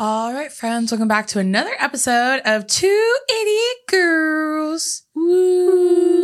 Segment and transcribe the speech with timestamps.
[0.00, 5.02] All right, friends, welcome back to another episode of Two Idiot Girls.
[5.12, 6.22] Woo!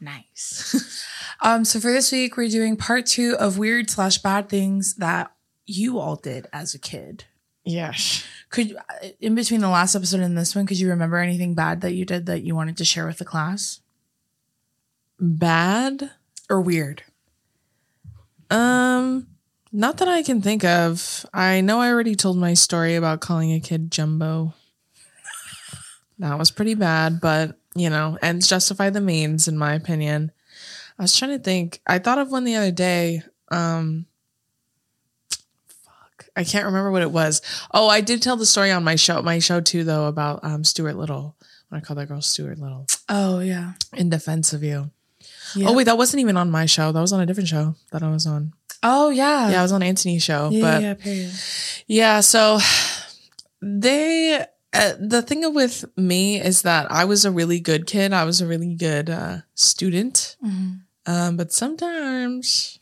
[0.00, 1.06] Nice.
[1.42, 5.30] um, so for this week, we're doing part two of weird slash bad things that
[5.66, 7.26] you all did as a kid.
[7.62, 8.24] Yes.
[8.50, 8.76] Could
[9.20, 12.04] in between the last episode and this one, could you remember anything bad that you
[12.04, 13.82] did that you wanted to share with the class
[15.20, 16.10] Bad?
[16.50, 17.04] or weird?
[18.50, 19.28] Um,
[19.72, 21.26] not that I can think of.
[21.34, 24.54] I know I already told my story about calling a kid Jumbo.
[26.18, 30.32] that was pretty bad, but you know, ends justify the means, in my opinion.
[30.98, 31.80] I was trying to think.
[31.86, 33.22] I thought of one the other day.
[33.50, 34.06] Um,
[35.68, 37.42] fuck, I can't remember what it was.
[37.72, 40.64] Oh, I did tell the story on my show, my show too, though, about um
[40.64, 41.36] Stuart Little.
[41.68, 43.72] When I called that girl Stuart Little Oh yeah.
[43.92, 44.90] in defense of you.
[45.56, 45.68] yeah.
[45.68, 46.92] Oh wait, that wasn't even on my show.
[46.92, 48.52] That was on a different show that I was on.
[48.82, 49.50] Oh yeah.
[49.50, 50.50] Yeah, I was on Anthony's show.
[50.50, 51.30] Yeah, but yeah, period.
[51.86, 52.58] yeah, so
[53.62, 58.12] they uh, the thing with me is that I was a really good kid.
[58.12, 60.36] I was a really good uh, student.
[60.44, 60.80] Mhm.
[61.06, 62.78] Um, but sometimes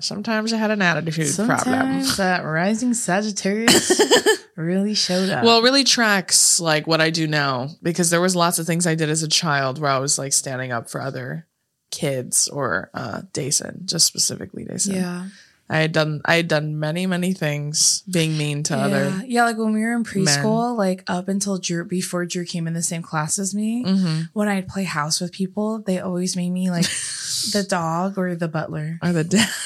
[0.00, 2.02] sometimes I had an attitude problem.
[2.16, 4.00] That rising Sagittarius
[4.56, 5.44] really showed up.
[5.44, 8.86] Well, it really tracks like what I do now because there was lots of things
[8.86, 11.46] I did as a child where I was like standing up for other
[11.90, 14.94] kids or uh Dason, just specifically Dason.
[14.94, 15.28] yeah.
[15.72, 18.84] I had done I had done many, many things being mean to yeah.
[18.86, 22.66] other Yeah, like when we were in preschool, like up until Drew, before Drew came
[22.66, 24.30] in the same class as me, Mhm.
[24.32, 26.86] when I'd play house with people, they always made me like
[27.52, 28.98] the dog or the butler.
[29.02, 29.48] or the dad.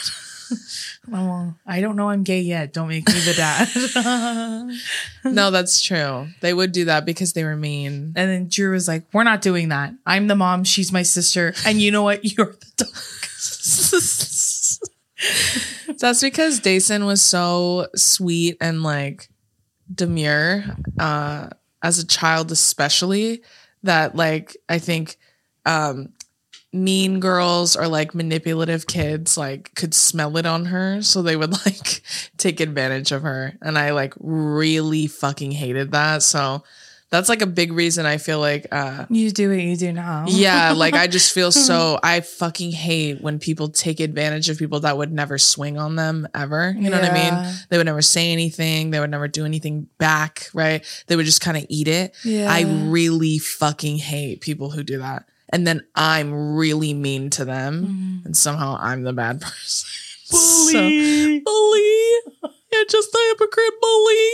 [1.12, 2.72] Oh, I don't know I'm gay yet.
[2.72, 3.68] Don't make me the dad.
[5.34, 6.28] no, that's true.
[6.40, 8.14] They would do that because they were mean.
[8.16, 9.92] and then Drew was like, We're not doing that.
[10.06, 10.64] I'm the mom.
[10.64, 11.52] She's my sister.
[11.66, 12.24] And you know what?
[12.36, 12.88] You're the dog.
[15.98, 19.28] That's because Dason was so sweet and like
[19.94, 20.64] demure,
[20.98, 21.50] uh,
[21.82, 23.42] as a child especially,
[23.82, 25.18] that like I think
[25.66, 26.14] um
[26.74, 31.52] mean girls or like manipulative kids like could smell it on her so they would
[31.66, 32.02] like
[32.36, 36.62] take advantage of her and i like really fucking hated that so
[37.10, 40.24] that's like a big reason i feel like uh You do what you do now.
[40.26, 44.80] yeah, like I just feel so I fucking hate when people take advantage of people
[44.80, 46.74] that would never swing on them ever.
[46.76, 47.54] You know what I mean?
[47.68, 50.82] They would never say anything, they would never do anything back, right?
[51.06, 52.16] They would just kind of eat it.
[52.24, 52.50] Yeah.
[52.50, 55.28] I really fucking hate people who do that.
[55.54, 58.24] And then I'm really mean to them Mhm.
[58.26, 59.88] and somehow I'm the bad person.
[60.30, 60.72] Bully.
[60.72, 62.52] So- bully.
[62.72, 64.30] You're just a hypocrite bully.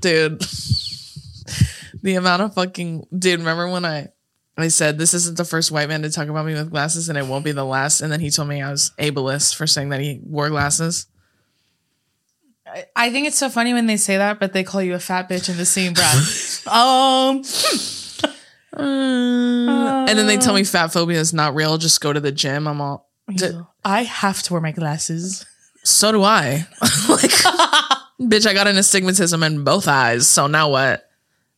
[0.00, 0.40] Dude.
[2.02, 4.08] the amount of fucking dude, remember when I
[4.56, 7.18] I said this isn't the first white man to talk about me with glasses and
[7.18, 8.00] it won't be the last.
[8.00, 11.06] And then he told me I was ableist for saying that he wore glasses.
[12.66, 14.98] I- I think it's so funny when they say that, but they call you a
[15.00, 16.66] fat bitch in the same breath.
[16.68, 17.42] um,
[18.76, 21.78] Uh, and then they tell me fat phobia is not real.
[21.78, 22.66] Just go to the gym.
[22.66, 23.50] I'm all D-
[23.84, 25.44] I have to wear my glasses.
[25.84, 26.66] so do I.
[27.08, 27.30] like
[28.20, 30.26] bitch, I got an astigmatism in both eyes.
[30.28, 31.08] So now what?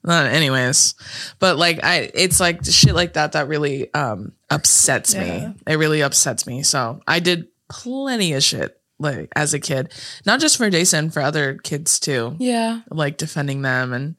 [0.07, 0.95] Uh, anyways,
[1.39, 5.49] but like I, it's like shit like that that really um upsets Yeah.
[5.49, 5.55] me.
[5.67, 6.63] It really upsets me.
[6.63, 9.93] So I did plenty of shit like as a kid,
[10.27, 14.17] not just for Dason, for other kids too, Yeah, like defending them and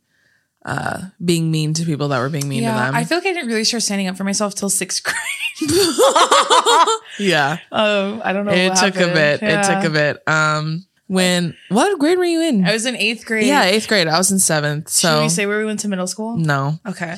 [0.65, 2.73] uh being mean to people that were being mean yeah.
[2.73, 2.95] to them.
[2.95, 5.15] I feel like I didn't really start standing up for myself till sixth grade.
[7.19, 8.51] yeah, Oh, I don't know.
[8.51, 9.13] it took a happened.
[9.13, 9.43] bit.
[9.43, 10.27] It took a bit.
[10.27, 12.65] Um, when what grade were you in?
[12.65, 13.45] I was in eighth grade.
[13.45, 14.07] yeah, eighth grade.
[14.07, 14.89] I was in seventh.
[14.91, 16.35] Should So we say where we went to middle school?
[16.35, 16.79] no.
[16.85, 17.15] Okay.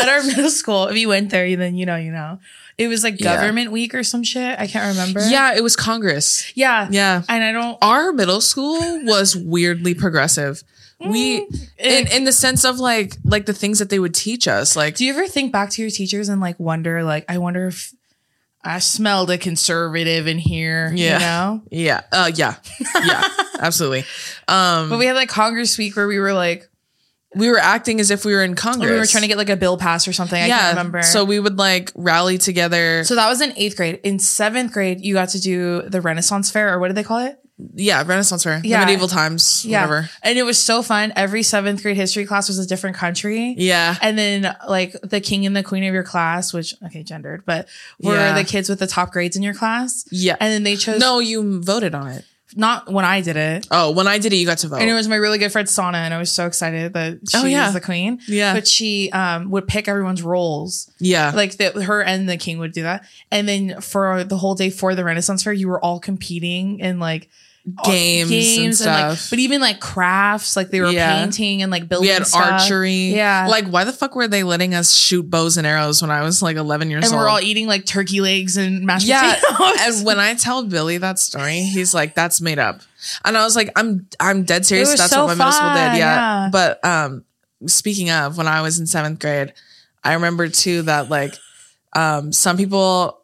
[0.00, 2.40] At our middle school, if you went there, then you know, you know.
[2.78, 3.36] It was like Yeah.
[3.36, 4.58] government week or some shit.
[4.58, 5.20] I can't remember.
[5.28, 6.50] Yeah, it was Congress.
[6.56, 6.88] Yeah.
[6.90, 7.22] Yeah.
[7.28, 7.78] And I don't.
[7.80, 10.64] Our middle school was weirdly progressive.
[11.10, 14.76] We in in the sense of like like the things that they would teach us.
[14.76, 17.68] Like Do you ever think back to your teachers and like wonder, like, I wonder
[17.68, 17.92] if
[18.64, 20.92] I smelled a conservative in here?
[20.94, 21.14] Yeah.
[21.14, 21.62] You know?
[21.70, 22.00] yeah.
[22.12, 22.56] Uh yeah.
[22.94, 23.24] Yeah.
[23.60, 24.04] absolutely.
[24.48, 26.68] Um But we had like Congress week where we were like,
[27.34, 28.90] we were acting as if we were in Congress.
[28.90, 30.40] we were trying to get like a bill passed or something.
[30.40, 30.58] I yeah.
[30.58, 31.02] can't remember.
[31.02, 33.04] So we would like rally together.
[33.04, 34.00] So that was in eighth grade.
[34.02, 37.18] In seventh grade, you got to do the Renaissance Fair, or what did they call
[37.18, 37.41] it?
[37.74, 38.60] Yeah, Renaissance fair.
[38.64, 38.80] Yeah.
[38.80, 39.64] Medieval times.
[39.64, 40.08] Whatever.
[40.22, 41.12] And it was so fun.
[41.16, 43.54] Every seventh grade history class was a different country.
[43.58, 43.96] Yeah.
[44.02, 47.68] And then like the king and the queen of your class, which okay, gendered, but
[48.00, 48.34] were Yeah.
[48.34, 50.04] the kids with the top grades in your class.
[50.10, 50.36] Yeah.
[50.40, 52.24] And then they chose no, you voted on it.
[52.54, 53.66] not when I did it.
[53.70, 54.80] Oh, when I did it, you got to vote.
[54.80, 57.38] And it was my really good friend Sana, and I was so excited that she
[57.38, 57.64] Oh, yeah.
[57.64, 58.20] was the queen.
[58.28, 58.52] Yeah.
[58.52, 60.90] But she um would pick everyone's roles.
[60.98, 61.32] yeah.
[61.34, 63.06] Like the, her and the king would do that.
[63.30, 67.00] And then for the whole day for the Renaissance Fair, you were all competing and
[67.00, 67.30] like
[67.78, 69.30] all- Games and like stuff.
[69.30, 71.22] but even like crafts, like they were Yeah.
[71.22, 72.08] painting and like building.
[72.08, 72.62] we had stuff.
[72.62, 73.14] archery.
[73.14, 73.46] Yeah.
[73.48, 76.42] Like, why the fuck were they letting us shoot bows and arrows when I was
[76.42, 77.12] like 11 years and old?
[77.14, 79.36] And we're all eating like turkey legs and mashed yeah.
[79.48, 79.98] potatoes.
[79.98, 82.80] and when I tell Billy that story, he's like, that's made up.
[83.24, 84.90] And I was like, I'm, I'm dead serious.
[84.96, 85.76] That's so what my middle school did.
[85.76, 86.44] Yeah.
[86.44, 86.48] yeah.
[86.50, 87.24] But, um,
[87.66, 89.52] speaking of when I was in seventh grade,
[90.02, 91.34] I remember too that like,
[91.94, 93.20] um, some people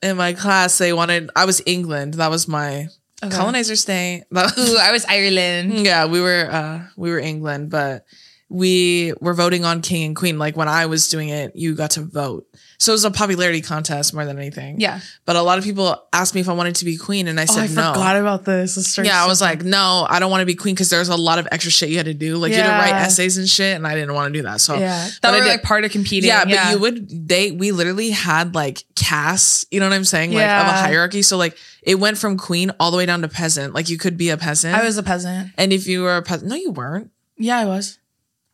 [0.00, 2.14] in my class, they wanted, I was England.
[2.14, 2.86] That was my
[3.22, 3.36] Okay.
[3.36, 4.24] colonizer stay.
[4.34, 5.84] Ooh, I was Ireland.
[5.84, 8.04] yeah, we were uh we were England, but
[8.48, 10.38] we were voting on king and queen.
[10.38, 12.46] Like when I was doing it, you got to vote.
[12.80, 14.80] So it was a popularity contest more than anything.
[14.80, 15.00] Yeah.
[15.26, 17.42] But a lot of people asked me if I wanted to be queen, and I
[17.42, 17.92] Oh, said I no.
[17.92, 18.98] forgot about this.
[18.98, 21.38] Yeah, I was like, no, I don't want to be queen because there's a lot
[21.38, 22.38] of extra shit you had to do.
[22.38, 24.62] Like you had to write essays and shit, and I didn't want to do that.
[24.62, 26.28] So yeah, that did- like part of competing.
[26.28, 30.32] yeah, but you would they we literally had like castes, you know what I'm saying?
[30.32, 31.20] Like of a hierarchy.
[31.20, 33.74] So like it went from queen all the way down to peasant.
[33.74, 34.74] Like you could be a peasant.
[34.74, 35.50] I was a peasant.
[35.58, 37.10] and if you were a peasant, no, you weren't.
[37.36, 37.98] Yeah, I was.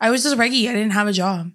[0.01, 0.69] I was just reggie.
[0.69, 1.53] I didn't have a job.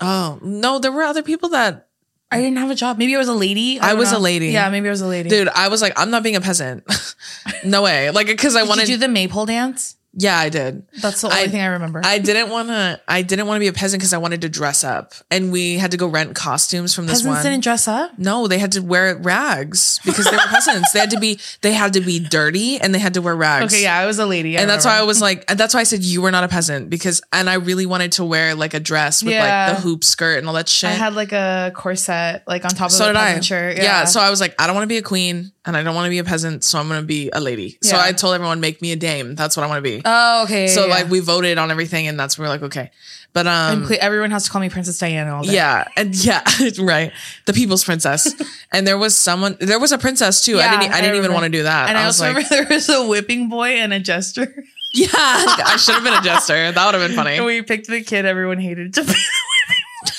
[0.00, 1.87] Oh no, there were other people that
[2.30, 2.98] I didn't have a job.
[2.98, 3.80] Maybe I was a lady.
[3.80, 4.48] I don't was a lady.
[4.48, 5.28] Yeah, maybe I was a lady.
[5.30, 5.48] dude.
[5.48, 6.84] I was like, I'm not being a peasant.
[7.64, 8.10] no way.
[8.10, 8.86] Like because I Did wanted.
[8.86, 9.96] to do the maypole dance?
[10.18, 10.82] Yeah, I did.
[11.00, 12.00] That's the only I- thing I remember.
[12.04, 13.00] I didn't want to.
[13.06, 15.78] I didn't want to be a peasant because I wanted to dress up, and we
[15.78, 17.52] had to go rent costumes from this Peasants one.
[17.52, 18.18] didn't dress up.
[18.18, 20.92] no, they had to wear rags because they were peasants.
[20.92, 21.38] They had to be.
[21.62, 23.72] They had to be dirty, and they had to wear rags.
[23.72, 24.58] Okay, yeah, I was a lady.
[24.58, 26.48] I And that's why I was like, that's why I said you were not a
[26.48, 29.66] peasant because, and I really wanted to wear like a dress with Yeah.
[29.68, 30.90] like the hoop skirt and all that shit.
[30.90, 33.26] I had like a corset like on top so of did a I.
[33.28, 33.76] peasant shirt.
[33.78, 34.04] Yeah.
[34.04, 36.06] So I was like, I don't want to be a queen and I don't want
[36.06, 36.64] to be a peasant.
[36.64, 37.78] So I'm going to be a lady.
[37.82, 38.02] So Yeah.
[38.02, 39.34] I told everyone, make me a dame.
[39.34, 40.02] That's what I want to be.
[40.08, 40.66] Oh, okay.
[40.68, 40.94] so yeah.
[40.94, 42.90] like we voted on everything and that's where we're like, okay.
[43.34, 45.52] But, um, cle- everyone has to call me Princess Diana all day.
[45.52, 45.86] yeah.
[45.96, 46.42] And yeah,
[46.80, 47.12] right.
[47.46, 48.34] The people's princess.
[48.72, 50.56] and there was someone, there was a princess too.
[50.56, 51.88] I Yeah, didn't, I I didn't even want to do that.
[51.90, 54.64] And I, was also like, remember there was a whipping boy and a jester.
[54.94, 56.72] yeah, I should have been a jester.
[56.72, 57.36] That would have been funny.
[57.36, 60.14] and we picked the kid everyone hated to be the whipping.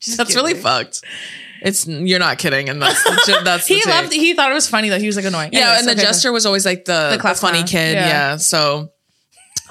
[0.00, 1.02] Just That's really fucked.
[1.64, 3.94] It's you're not kidding, and that's the, that's the He take.
[3.94, 4.12] loved.
[4.12, 5.50] He thought it was funny that he was like annoying.
[5.52, 7.94] Yeah, Anyways, and the okay, jester was always like the, The the, funny kid.
[7.94, 8.08] Yeah.
[8.08, 8.36] Yeah.
[8.38, 8.90] So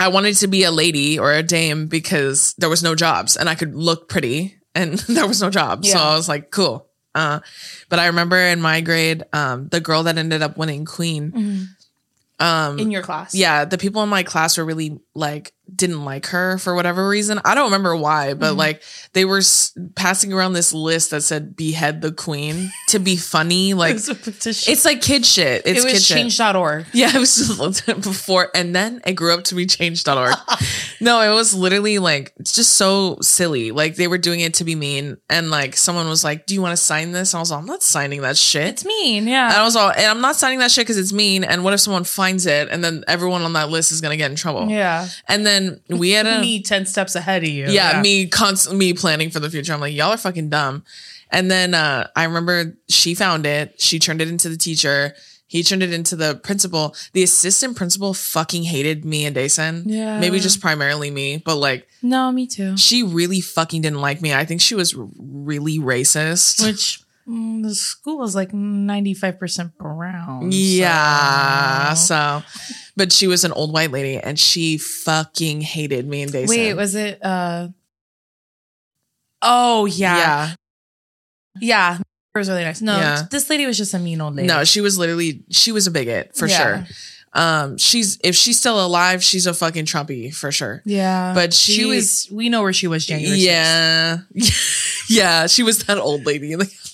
[0.01, 3.47] I wanted to be a lady or a dame because there was no jobs and
[3.47, 5.85] I could look pretty and there was no job.
[5.85, 6.87] So I was like, cool.
[7.13, 7.41] Uh,
[7.89, 11.65] but I remember in my grade, um, the girl that ended up winning queen, Mhm.
[12.41, 13.33] Um, in your class.
[13.35, 17.39] yeah, the people in my class were really like didn't like her for whatever reason.
[17.45, 18.57] I don't remember why, but Mhm.
[18.57, 18.83] like
[19.13, 23.73] they were s- passing around this list that said "behead the queen" to be funny.
[23.81, 24.73] Like It was a petition.
[24.73, 25.61] it's like kid shit.
[25.65, 26.87] It's it was kid change.org.
[26.93, 30.33] Yeah, it was just before, and then it grew up to be change.org.
[30.99, 33.71] no, it was literally like it's just so silly.
[33.71, 36.61] Like they were doing it to be mean, and like someone was like, "Do you
[36.61, 39.19] want to sign this?" And I was like, "I'm not signing that shit." It's mean,
[39.19, 39.53] and yeah.
[39.55, 41.43] I was all, and I'm not signing that shit because it's mean.
[41.45, 44.29] And what if someone finds it, and then everyone on that list is gonna get
[44.31, 44.67] in trouble?
[44.69, 45.07] Yeah.
[45.27, 47.67] And then we had a Me 10 steps ahead of you.
[47.67, 49.73] yeah, me constant me planning for the future.
[49.73, 50.83] I'm like, y'all are fucking dumb.
[51.29, 53.79] And then uh, I remember she found it.
[53.81, 55.13] She turned it into the teacher.
[55.47, 56.95] He turned it into the principal.
[57.13, 59.83] The assistant principal fucking hated me and Dason.
[59.85, 60.17] Yeah.
[60.19, 62.77] Maybe just primarily me, but like No, me too.
[62.77, 64.33] she really fucking didn't like me.
[64.33, 66.65] I think she was really racist.
[66.65, 70.49] Which mm, the school was like 95% brown.
[70.51, 71.93] yeah.
[71.93, 72.43] so-
[72.97, 76.49] but she was an old white lady and she fucking hated me and Dason.
[76.55, 77.69] Wait, was it uh
[79.41, 80.17] Oh yeah.
[80.17, 80.51] yeah.
[81.59, 81.97] Yeah.
[82.35, 82.81] It was really nice.
[82.81, 83.23] No, Yeah.
[83.29, 84.47] this lady was just a mean old lady.
[84.47, 86.57] No, she was literally she was a bigot for Yeah.
[86.85, 86.87] sure.
[87.33, 90.81] Um, she's if she's still alive, she's a fucking Trumpy for sure.
[90.85, 91.33] Yeah.
[91.33, 94.19] But she- she was we know where she was January Yeah,
[95.09, 96.55] yeah, she was that old lady.
[96.57, 96.71] Like,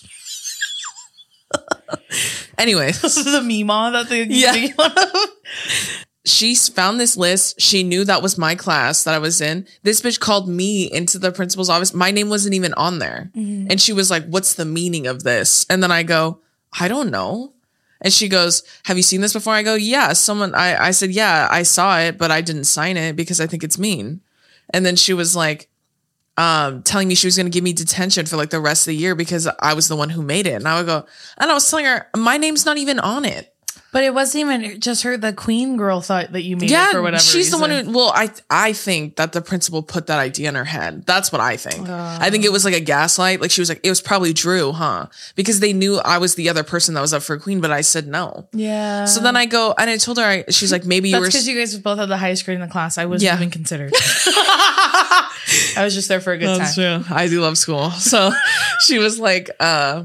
[2.58, 4.54] anyway, this is the Mima that they Yeah.
[6.26, 7.60] she found this list.
[7.60, 9.68] She knew that was my class that I was in.
[9.84, 11.94] This bitch called me into the principal's office.
[11.94, 13.32] My name wasn't even on there.
[13.36, 13.68] Mm-hmm.
[13.72, 15.66] And she was like, What's the meaning of this?
[15.70, 16.40] And then I go,
[16.80, 17.54] I don't know.
[18.02, 19.54] And she goes, Have you seen this before?
[19.54, 22.98] I go, Yeah, someone, I, I said, Yeah, I saw it, but I didn't sign
[22.98, 24.22] it because I think it's mean.
[24.70, 25.70] And then she was like,
[26.38, 28.92] um, telling me she was going to give me detention for like the rest of
[28.92, 30.54] the year because I was the one who made it.
[30.54, 31.06] And I would go,
[31.38, 33.54] and I was telling her, my name's not even on it.
[33.94, 35.18] But it wasn't even just her.
[35.18, 37.24] The queen girl thought that you made yeah, it for whatever.
[37.24, 37.92] she's the one who.
[37.92, 41.06] Well, I I think that the principal put that idea in her head.
[41.06, 41.88] That's what I think.
[41.90, 43.40] I think it was like a gaslight.
[43.42, 45.08] Like she was like, it was probably Drew, huh?
[45.36, 47.82] Because they knew I was the other person that was up for queen, but I
[47.82, 48.48] said no.
[48.54, 49.06] Yeah.
[49.06, 51.28] So then I go and I told her, I, she's like, maybe you That's were.
[51.28, 52.98] because you guys both had the highest grade in the class.
[52.98, 53.36] I wasn't Yeah.
[53.38, 53.94] even considered.
[55.78, 56.74] I was just there for a good time.
[56.74, 57.16] true.
[57.16, 57.92] I do love school.
[57.92, 58.32] So
[58.86, 60.04] she was like, uh,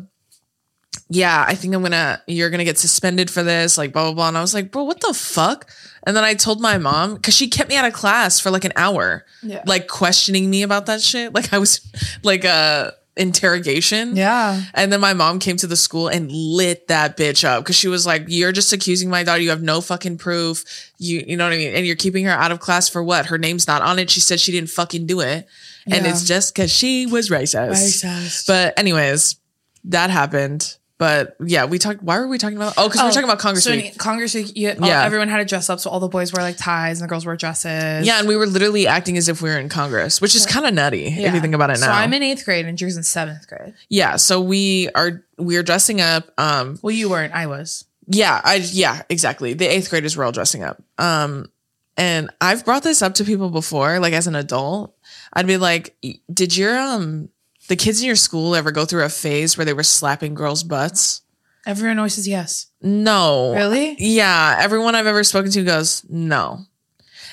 [1.14, 4.28] yeah, I think I'm gonna, you're gonna get suspended for this, like blah, blah, blah.
[4.28, 5.70] And I was like, bro, what the fuck?
[6.06, 8.64] And then I told my mom, cause she kept me out of class for like
[8.64, 9.62] an hour, Yeah.
[9.66, 11.32] like questioning me about that shit.
[11.34, 11.80] Like I was
[12.22, 14.16] like a interrogation.
[14.16, 14.62] Yeah.
[14.74, 17.88] And then my mom came to the school and lit that bitch up because she
[17.88, 19.42] was like, "You're just accusing my daughter.
[19.42, 20.64] You have no fucking proof.
[20.98, 21.74] You, you know what I mean?
[21.74, 23.26] And you're keeping her out of class for what?
[23.26, 24.08] Her name's not on it.
[24.10, 25.46] She said she didn't fucking do it,
[25.86, 26.10] and Yeah.
[26.10, 27.70] it's just because she was racist.
[27.70, 28.46] Racist.
[28.46, 29.36] But anyways,
[29.84, 30.76] that happened.
[31.02, 32.00] But yeah, we talked.
[32.00, 32.74] Why were we talking about?
[32.76, 33.86] Oh, because we were talking about Congress so Week.
[33.92, 35.04] in Congress Week, you, all- Yeah.
[35.04, 35.80] everyone had to dress up.
[35.80, 38.06] So all the boys wear like ties and the girls wear dresses.
[38.06, 40.64] Yeah, and we were literally acting as if we were in Congress, which is kind
[40.64, 41.86] of nutty if you think about it now.
[41.86, 43.74] So I'm in eighth grade and Drew's in seventh grade.
[43.88, 46.30] yeah, so we are we are dressing up.
[46.38, 47.34] Um, Well, you weren't.
[47.34, 47.84] I was.
[48.06, 49.54] Yeah, I yeah, exactly.
[49.54, 50.80] The eighth graders were all dressing up.
[50.98, 51.50] Um,
[51.96, 54.94] and I've brought this up to people before, like as an adult.
[55.32, 55.96] I'd be like,
[56.32, 57.28] did your um
[57.68, 60.62] the kids in your school ever go through a phase where they were slapping girls'
[60.62, 61.22] butts?
[61.66, 62.66] Everyone always says yes.
[62.80, 63.54] No.
[63.54, 63.96] Really?
[63.98, 64.56] Yeah.
[64.58, 66.66] Everyone I've ever spoken to goes, no.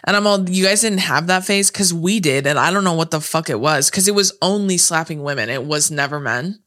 [0.04, 2.48] And I'm all, you guys didn't have that phase because we did.
[2.48, 5.50] And I don't know what the fuck it was because it was only slapping women.
[5.50, 6.60] It was never men.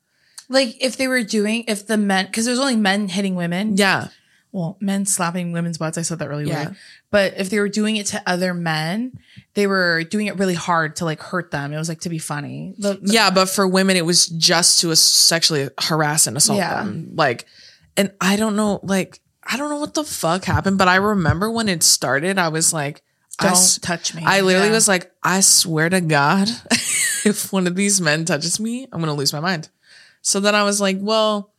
[0.48, 3.76] Like if they were doing, if the men, because there's only men hitting women.
[3.76, 4.08] Yeah.
[4.52, 5.96] Well, men slapping women's butts.
[5.96, 6.64] I said that really Yeah.
[6.64, 6.76] weird.
[7.10, 9.12] But if they were doing it to other men,
[9.54, 11.72] they were doing it really hard to like hurt them.
[11.72, 12.74] It was like to be funny.
[12.78, 16.82] The, Yeah, but for women, it was just to sexually harass and assault Yeah.
[16.82, 17.12] them.
[17.14, 17.46] Like,
[17.96, 21.50] and I don't know, like, I don't know what the fuck happened, but I remember
[21.50, 23.02] when it started, I was like,
[23.40, 24.22] Don't touch me.
[24.24, 24.74] I literally Yeah.
[24.74, 26.48] was like, I swear to God,
[27.24, 29.70] if one of these men touches me, I'm gonna lose my mind.
[30.20, 31.51] So then I was like, well,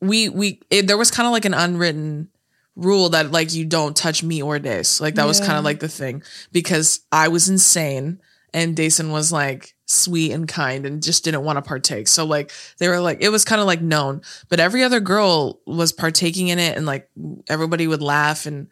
[0.00, 2.28] we we it, there was kind of like an unwritten
[2.74, 5.00] rule that like you don't touch me or Dace.
[5.00, 6.22] Like that was kind of like the thing
[6.52, 8.20] because I was insane
[8.52, 12.06] and Dason was like sweet and kind and just didn't want to partake.
[12.08, 15.60] So like they were like it was kind of like known, but every other girl
[15.66, 17.08] was partaking in it and like
[17.48, 18.68] everybody would laugh and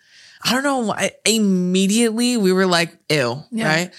[0.47, 0.93] I don't know.
[0.93, 3.67] I, immediately we were like, ew, Yeah.
[3.67, 3.95] right?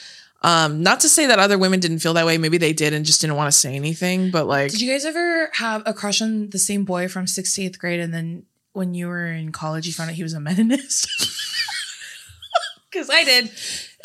[0.46, 2.38] Um, not to say that other women didn't feel that way.
[2.38, 4.30] Maybe they did and just didn't want to say anything.
[4.32, 7.56] But like, Did you guys ever have a crush on the same boy from sixth
[7.56, 10.34] to eighth grade, and then when you were in college, you found out he was
[10.34, 11.08] a meninist?
[12.92, 13.52] Because I did.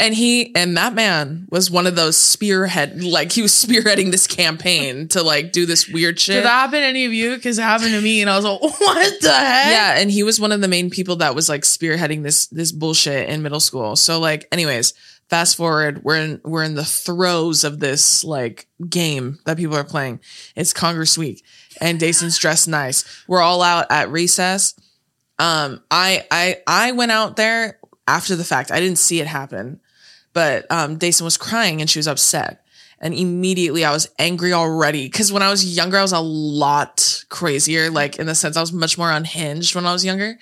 [0.00, 4.26] and he and that man was one of those spearhead, like he was spearheading this
[4.26, 6.34] campaign to like do this weird shit.
[6.34, 7.36] Did that happen to any of you?
[7.36, 10.24] Because it happened to me, and I was like, "What the heck?" yeah, and he
[10.24, 13.60] was one of the main people that was like spearheading this this bullshit in middle
[13.60, 13.94] school.
[13.94, 14.92] So like, anyways,
[15.30, 19.84] fast forward, we're in we're in the throes of this like game that people are
[19.84, 20.20] playing.
[20.56, 21.44] It's Congress week,
[21.80, 23.04] and Dason's dressed nice.
[23.26, 24.74] We're all out at recess.
[25.38, 28.70] Um, I I I went out there after the fact.
[28.70, 29.80] I didn't see it happen,
[30.32, 32.64] but um, Dason was crying and she was upset.
[33.02, 35.08] And immediately I was angry already.
[35.08, 38.60] Cause when I was younger, I was a lot crazier, like in the sense I
[38.60, 40.38] was much more unhinged when I was younger.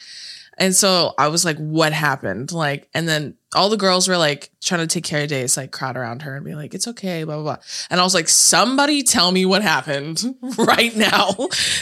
[0.59, 2.51] And so I was like, what happened?
[2.51, 5.71] Like, and then all the girls were like trying to take care of Dace, like
[5.71, 7.57] crowd around her and be like, it's okay, blah, blah, blah.
[7.91, 10.23] And I was like, somebody tell me what happened
[10.59, 11.31] right now.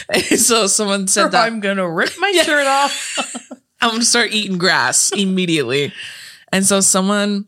[0.09, 1.45] And so someone said that.
[1.45, 3.51] I'm gonna rip my shirt off.
[3.81, 5.91] I'm gonna start eating grass immediately.
[6.51, 7.45] And so someone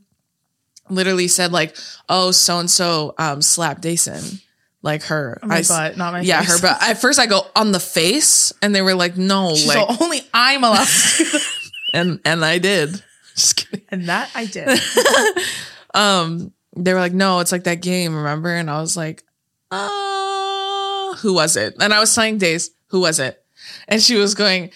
[0.89, 1.77] literally said like,
[2.09, 4.41] "Oh, so and so um slapped Dason."
[4.81, 6.61] Like her, my I butt, not my yeah, face.
[6.61, 6.81] her butt.
[6.81, 10.01] At first, I go on the face, and they were like, "No," She's like, like,
[10.01, 11.39] only I'm allowed to
[11.93, 13.03] and and I did.
[13.35, 13.85] Just kidding.
[13.89, 14.79] And that I did.
[15.91, 19.23] Um, they were like, "No, it's like that game, remember?" And I was like,
[19.71, 23.43] "Uh, who was it?" And I was telling Days, "Who was it?"
[23.87, 24.69] And she was going,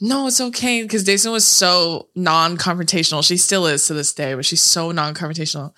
[0.00, 0.82] no, it's okay.
[0.82, 3.26] Because Daisy was so non confrontational.
[3.26, 5.72] She still is to this day, but she's so non confrontational.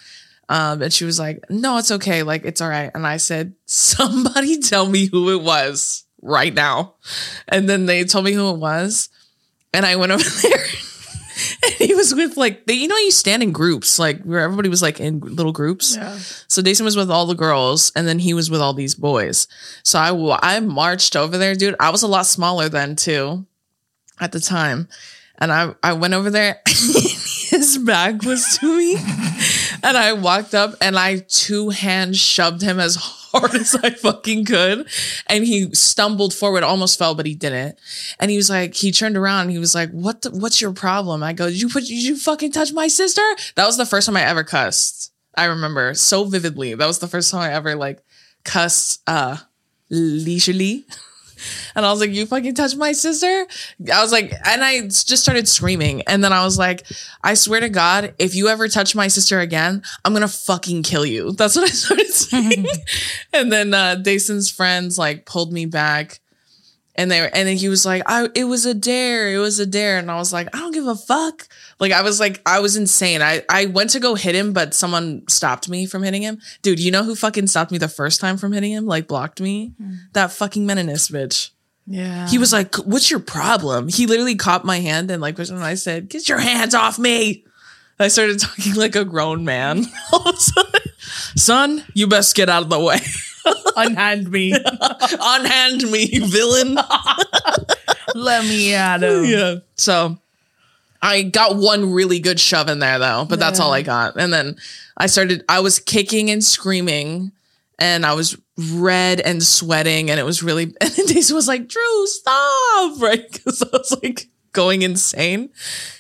[0.49, 2.23] Um, and she was like, no, it's okay.
[2.23, 2.91] Like, it's all right.
[2.95, 6.95] And I said, somebody tell me who it was right now.
[7.49, 9.09] And then they told me who it was.
[9.73, 10.67] And I went over there
[11.63, 14.69] and he was with like, they, you know, you stand in groups, like where everybody
[14.69, 15.97] was like in little groups.
[15.97, 16.17] Yeah.
[16.49, 19.47] So Dason was with all the girls, and then he was with all these boys.
[19.83, 21.77] So I I marched over there, dude.
[21.81, 23.47] I was a lot smaller then too,
[24.21, 24.89] at the time,
[25.39, 26.61] and I I went over there.
[26.67, 28.97] his back was to me,
[29.83, 34.45] and I walked up and I two hand shoved him as hard as I fucking
[34.45, 34.89] could,
[35.27, 37.79] and he stumbled forward, almost fell, but he didn't.
[38.19, 40.23] And he was like, he turned around, and he was like, "What?
[40.23, 41.85] The, what's your problem?" I go, "Did you put?
[41.85, 43.23] Did you fucking touch my sister?"
[43.55, 45.13] That was the first time I ever cussed.
[45.37, 46.75] I remember so vividly.
[46.75, 48.03] That was the first time I ever like
[48.45, 49.39] cussed uh
[49.91, 50.85] leisurely.
[51.75, 53.47] And I was like, You fucking touched my sister?
[53.93, 56.03] I was like, and I just started screaming.
[56.03, 56.87] And then I was like,
[57.23, 61.07] I swear to God, if you ever touch my sister again, I'm gonna fucking kill
[61.07, 61.33] you.
[61.33, 62.67] That's what I started saying.
[63.33, 66.21] and then uh Dason's friends like pulled me back.
[66.99, 69.59] And they were, and then he was like, I it was a dare, it was
[69.59, 69.99] a dare.
[69.99, 71.49] And I was like, I don't give a fuck.
[71.79, 73.23] Like I was like, I was insane.
[73.23, 76.41] I I went to go hit him, but someone stopped me from hitting him.
[76.63, 78.87] Dude, you know who fucking stopped me the first time from hitting him?
[78.87, 79.73] Like blocked me?
[79.79, 79.95] Hmm.
[80.13, 81.51] That fucking meninist bitch.
[81.87, 82.29] Yeah.
[82.29, 85.75] He was like, "What's your problem?" He literally caught my hand and like, and I
[85.75, 87.45] said, "Get your hands off me!"
[87.99, 89.85] I started talking like a grown man.
[90.13, 90.81] All of a sudden,
[91.37, 92.99] Son, you best get out of the way.
[93.77, 94.53] unhand me.
[95.21, 96.79] Unhand me, villain.
[98.15, 99.25] Let me at him.
[99.25, 99.57] yeah.
[99.77, 100.19] So
[101.03, 104.17] I got one really good shove in there though, but that's all I got.
[104.17, 104.57] And then
[104.97, 107.33] I started, I was kicking and screaming
[107.79, 108.37] and I was
[108.73, 113.01] red and sweating and it was really, and then Daisy was like, Drew, stop.
[113.01, 113.45] Right.
[113.45, 115.51] Cause I was like going insane.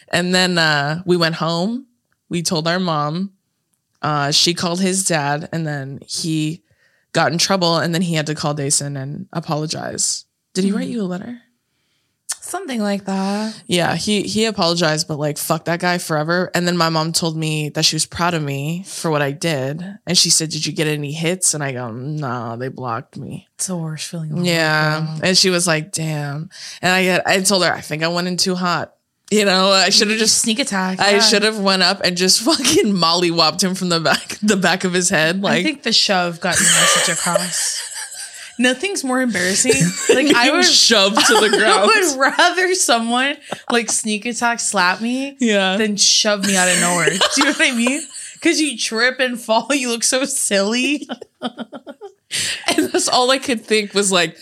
[0.08, 1.86] And then uh, we went home.
[2.28, 3.32] We told our mom.
[4.02, 6.62] Uh, she called his dad and then he
[7.16, 10.26] got in trouble and then he had to call Dason and apologize.
[10.52, 10.92] Did he write mm-hmm.
[10.92, 11.40] you a letter?
[12.40, 13.60] Something like that.
[13.66, 16.48] Yeah, he he apologized, but like fuck that guy forever.
[16.54, 19.32] And then my mom told me that she was proud of me for what I
[19.32, 23.16] did, and she said, "Did you get any hits?" And I go, "No, they blocked
[23.16, 24.44] me." It's the worst feeling.
[24.44, 26.50] Yeah, and she was like, "Damn."
[26.80, 28.95] And I get, I told her, I think I went in too hot.
[29.30, 30.38] You know, I should have just.
[30.38, 31.00] Sneak attack.
[31.00, 31.20] I yeah.
[31.20, 34.84] should have went up and just fucking molly mollywopped him from the back, the back
[34.84, 35.42] of his head.
[35.42, 37.92] Like I think the shove got your message across.
[38.58, 39.74] Nothing's more embarrassing.
[40.14, 41.62] Like I would, was shoved to the ground.
[41.62, 43.36] I would rather someone
[43.70, 47.10] like sneak attack slap me yeah, than shove me out of nowhere.
[47.10, 48.00] Do you know what I mean?
[48.32, 51.06] Because you trip and fall, you look so silly.
[51.42, 54.36] And that's all I could think was like,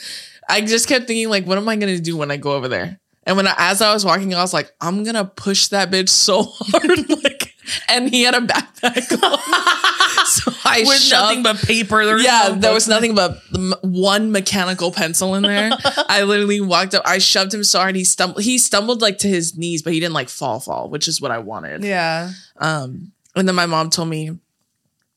[0.49, 3.01] I just kept thinking, like, what am I gonna do when I go over there?
[3.27, 6.09] And when I, as I was walking, I was like, I'm gonna push that bitch
[6.11, 7.55] so hard, like,
[7.89, 9.39] and he had a backpack on,
[10.27, 11.23] so I With shoved.
[11.23, 12.05] nothing but paper.
[12.05, 15.71] There was yeah, no there was nothing but m- one mechanical pencil in there.
[16.09, 17.03] I literally walked up.
[17.07, 18.43] I shoved him so hard he stumbled.
[18.43, 21.31] He stumbled like to his knees, but he didn't like fall fall, which is what
[21.31, 21.83] I wanted.
[21.83, 22.31] Yeah.
[22.59, 24.39] Um, and then my mom told me,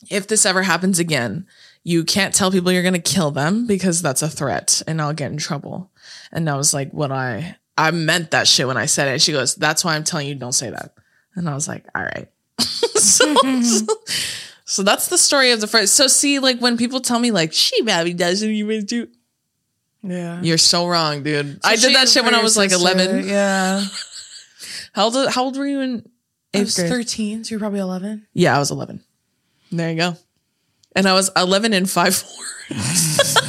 [0.09, 1.45] if this ever happens again,
[1.83, 5.31] you can't tell people you're gonna kill them because that's a threat, and I'll get
[5.31, 5.91] in trouble.
[6.31, 9.21] And I was like, what I I meant that shit when I said it.
[9.21, 10.93] She goes, that's why I'm telling you, don't say that.
[11.35, 12.27] And I was like, all right.
[12.59, 13.35] so,
[14.65, 15.93] so that's the story of the first.
[15.95, 19.07] So see, like when people tell me like she probably doesn't even do,
[20.01, 20.41] Yeah.
[20.41, 21.59] you're so wrong, dude.
[21.63, 23.27] I did that shit when I was like 11.
[23.27, 23.83] Yeah.
[24.93, 25.29] How old?
[25.29, 26.09] How old were you in
[26.55, 26.89] I was grade?
[26.89, 28.25] 13, so you're probably 11.
[28.33, 29.03] Yeah, I was 11.
[29.71, 30.17] There you go.
[30.95, 33.46] And I was 11 and 5 4.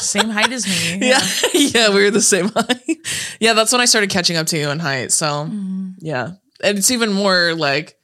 [0.00, 1.08] Same height as me.
[1.08, 1.20] Yeah.
[1.52, 2.98] yeah, we were the same height.
[3.40, 5.12] yeah, that's when I started catching up to you in height.
[5.12, 5.90] So, mm-hmm.
[5.98, 6.32] yeah.
[6.62, 7.98] And it's even more like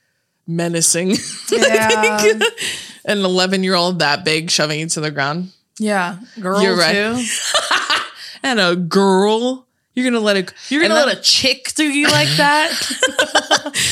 [0.46, 1.16] menacing.
[1.50, 2.38] Yeah.
[3.04, 5.52] An 11 year old that big shoving you to the ground.
[5.78, 6.18] Yeah.
[6.40, 7.16] Girl, You're right.
[7.16, 7.24] too.
[8.42, 9.68] And a girl.
[9.94, 10.52] You're to let it.
[10.68, 12.72] You're gonna let a chick do you like that?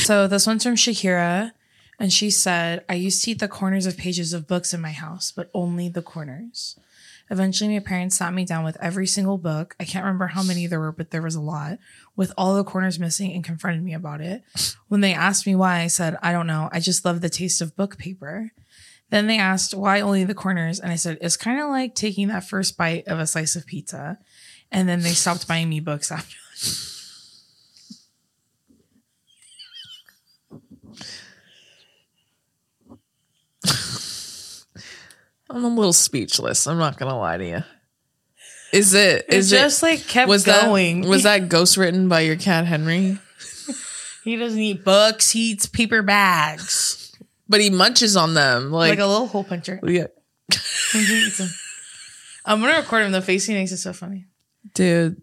[0.03, 1.51] so this one's from Shakira,
[1.99, 4.91] and she said, "I used to eat the corners of pages of books in my
[4.91, 6.75] house, but only the corners.
[7.31, 9.75] Eventually, my parents sat me down with every single book.
[9.79, 11.79] I can't remember how many there were, but there was a lot,
[12.15, 14.43] with all the corners missing, and confronted me about it.
[14.89, 16.69] When they asked me why, I said, I don't know.
[16.73, 18.51] I just love the taste of book paper."
[19.11, 22.27] Then they asked why only the corners, and I said it's kind of like taking
[22.27, 24.19] that first bite of a slice of pizza.
[24.71, 26.37] And then they stopped buying me books after.
[35.65, 36.65] I'm a little speechless.
[36.67, 37.63] I'm not to lie to you.
[38.73, 39.25] Is it?
[39.27, 39.85] It Is just it?
[39.85, 41.01] like kept Was going.
[41.01, 43.17] that was that ghost written by your cat Henry?
[44.23, 47.13] he doesn't eat books, he eats paper bags.
[47.49, 49.79] But he munches on them Like, like, a little hole puncher.
[49.83, 50.07] yeah.
[50.93, 51.49] He eats 'em.
[52.45, 53.11] I'm gonna record him.
[53.11, 54.25] The face he makes is so funny.
[54.73, 55.21] dude.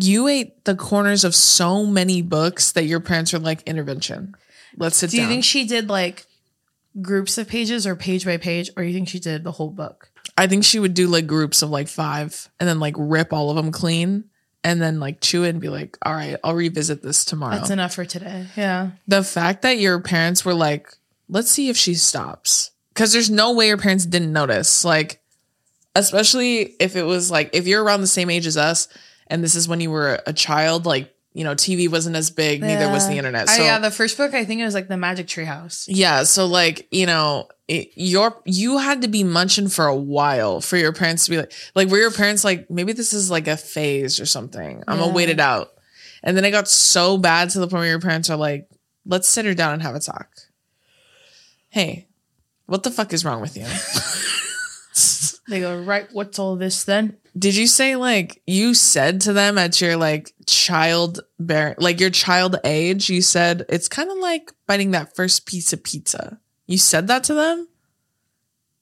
[0.00, 4.34] You ate the corners of so many books that your parents were like intervention.
[4.76, 5.10] Let's sit down.
[5.10, 5.30] Do you down.
[5.30, 6.24] think she did like
[7.02, 10.10] groups of pages or page by page, or you think she did the whole book?
[10.36, 13.50] I think she would do like groups of like five and then like rip all
[13.50, 14.24] of them clean
[14.62, 17.56] and then like chew it and be like, all right, I'll revisit this tomorrow.
[17.56, 18.46] That's enough for today.
[18.56, 18.90] Yeah.
[19.06, 20.92] the fact that your parents were like,
[21.28, 22.70] let's see if she stops.
[22.94, 24.84] Because there's no way your parents didn't notice.
[24.84, 25.20] Like,
[25.94, 28.88] especially if it was like, if you're around the same age as us
[29.28, 32.62] and this is when you were a child, like, you know, TV wasn't as big,
[32.62, 33.48] neither was the internet.
[33.48, 35.86] Oh, So, yeah, the first book I think it was like the Magic Tree House.
[35.88, 36.24] yeah.
[36.24, 40.76] So, like, you know, it, your you had to be munching for a while for
[40.76, 43.56] your parents to be like, like, were your parents like, maybe this is like a
[43.56, 44.82] phase or something?
[44.88, 45.68] I'm gonna wait it out.
[46.24, 48.68] And then it got so bad to the point where your parents are like,
[49.06, 50.28] let's sit her down and have a talk.
[51.68, 52.08] Hey,
[52.66, 53.62] what the fuck is wrong with you?
[55.48, 57.16] They go, right, what's all this then?
[57.38, 62.10] Did you say like you said to them at your like child bear like your
[62.10, 66.40] child age, you said it's kind of like biting that first piece of pizza.
[66.66, 67.68] You said that to them?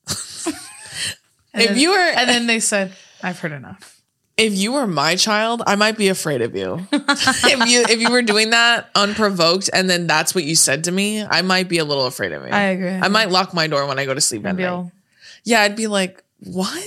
[0.09, 4.01] If then- you were And then they said, I've heard enough.
[4.37, 6.87] if you were my child, I might be afraid of you.
[6.93, 10.93] if you if you were doing that unprovoked and then that's what you said to
[10.93, 12.51] me, I might be a little afraid of you.
[12.51, 12.91] I agree.
[12.91, 14.67] I might lock my door when I go to sleep at night.
[14.67, 14.93] all,
[15.45, 16.85] Yeah, I'd be like, "What?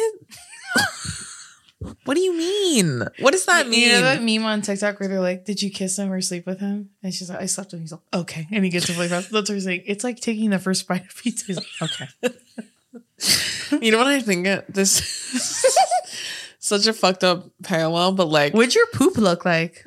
[2.05, 3.03] what do you mean?
[3.19, 5.69] What does that mean?" You know that meme on TikTok where they're like, "Did you
[5.71, 8.01] kiss him or sleep with him?" And she's like, "I slept with him." He's like,
[8.13, 9.31] "Okay," and he gets to play fast.
[9.31, 9.83] That's what he's saying.
[9.85, 11.45] It's like taking the first bite of pizza.
[11.45, 12.07] He's like, "Okay."
[13.81, 14.47] You know what I think?
[14.47, 14.93] It- This
[16.59, 19.85] such a fucked up parallel, but like What'd your poop look like?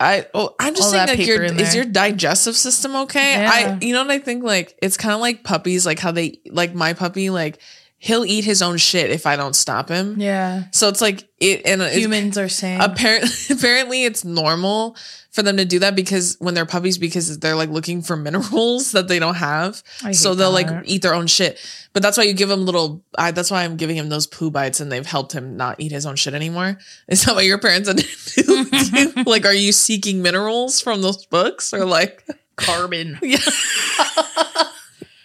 [0.00, 1.74] I, oh, I'm just All saying that like your is there.
[1.74, 3.34] your digestive system okay?
[3.34, 3.50] Yeah.
[3.78, 4.42] I, you know what I think?
[4.42, 7.60] Like it's kind of like puppies, like how they like my puppy, like
[8.02, 10.18] he'll eat his own shit if I don't stop him.
[10.18, 12.80] Yeah, So it's like it and humans are saying.
[12.80, 14.96] apparently apparently it's normal
[15.30, 18.92] for them to do that because when they're puppies because they're like looking for minerals
[18.92, 19.82] that they don't have
[20.12, 20.72] so they'll that.
[20.72, 21.58] like eat their own shit
[21.92, 24.50] but that's why you give them little I, that's why i'm giving him those poo
[24.50, 27.58] bites and they've helped him not eat his own shit anymore is that what your
[27.58, 27.88] parents
[28.34, 32.24] do like are you seeking minerals from those books or like
[32.56, 33.18] carbon.
[33.22, 33.38] Yeah.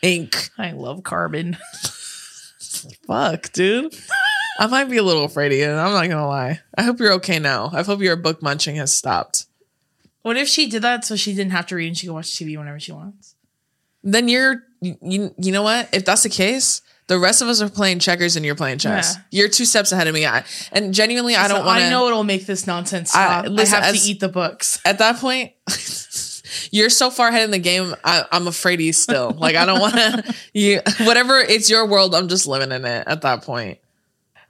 [0.01, 1.57] ink I love carbon.
[3.07, 3.93] Fuck dude
[4.59, 7.13] i might be a little afraid of you i'm not gonna lie i hope you're
[7.13, 9.45] okay now i hope your book munching has stopped
[10.21, 12.27] What if she did that so she didn't have to read and she can watch
[12.27, 13.35] TV whenever she wants?
[14.03, 17.69] then you're you, you know what if that's the case the rest of us are
[17.69, 19.21] playing checkers and you're playing chess Yeah.
[19.41, 22.07] you're two steps ahead of me I, and genuinely i don't want to I know
[22.07, 23.45] it'll make this nonsense I- stop.
[23.45, 24.79] I, listen, have as- to eat the books.
[24.85, 25.53] at that point
[26.71, 29.79] you're so far ahead in the game I, i'm afraid he's still like i don't
[29.79, 33.79] want to you whatever it's your world i'm just living in it at that point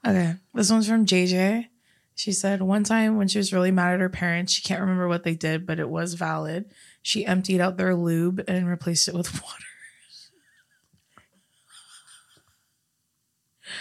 [0.05, 0.36] Okay.
[0.53, 1.67] This one's from JJ.
[2.13, 5.08] She said one time when she was really mad at her parents, she can't remember
[5.08, 6.71] what they did, but it was valid.
[7.01, 9.63] She emptied out their lube and replaced it with water.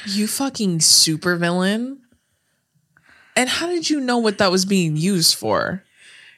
[0.07, 2.01] you fucking super villain
[3.37, 5.85] and how did you know what that was being used for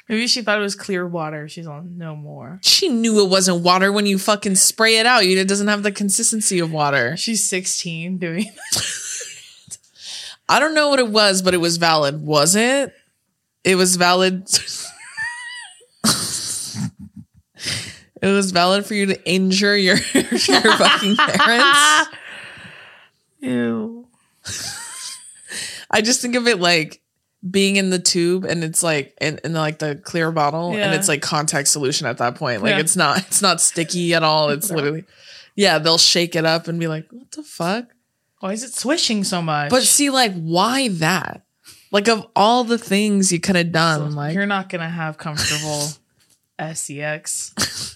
[0.09, 1.49] Maybe she thought it was clear water.
[1.49, 2.61] She's on no more.
[2.63, 5.83] she knew it wasn't water when you fucking spray it out you it doesn't have
[5.83, 8.47] the consistency of water She's 16 doing
[10.49, 12.25] I don't know what it was, but it was valid.
[12.25, 12.95] Was it?
[13.65, 14.45] It was valid.
[18.23, 22.09] it was valid for you to injure your your fucking parents.
[23.41, 24.07] Ew.
[25.91, 27.01] I just think of it like
[27.51, 31.09] being in the tube and it's like in, in like the clear bottle and it's
[31.09, 32.63] like contact solution at that point.
[32.63, 32.81] Like Yeah.
[32.81, 34.51] it's not it's not sticky at all.
[34.57, 34.77] It's No.
[34.77, 35.05] literally
[35.55, 37.87] yeah, they'll shake it up and be like, what the fuck?
[38.41, 39.71] Why is it swishing so much?
[39.71, 41.47] But see, like, why that?
[41.91, 45.89] Like of all the things you could have done, like you're not gonna have comfortable
[46.75, 47.96] SEX.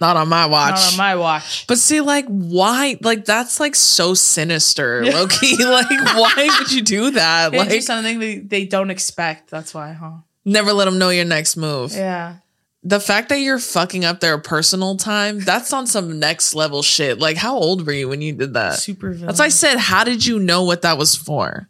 [0.00, 0.74] not on my watch.
[0.74, 1.66] Not on my watch.
[1.66, 2.98] but see, like, why?
[3.00, 5.58] Like, that's like so sinister, lowkey.
[5.64, 7.52] like, why would you do that?
[7.52, 9.50] They do Like, something they, they don't expect.
[9.50, 10.18] That's why, huh?
[10.44, 11.92] never let them know your next move.
[11.92, 12.36] Yeah.
[12.84, 17.18] The fact that you're fucking up their personal time, that's on some next level shit.
[17.18, 18.74] Like, how old were you when you did that?
[18.74, 19.26] Super villain.
[19.26, 21.68] That's why I said, how did you know what that was for?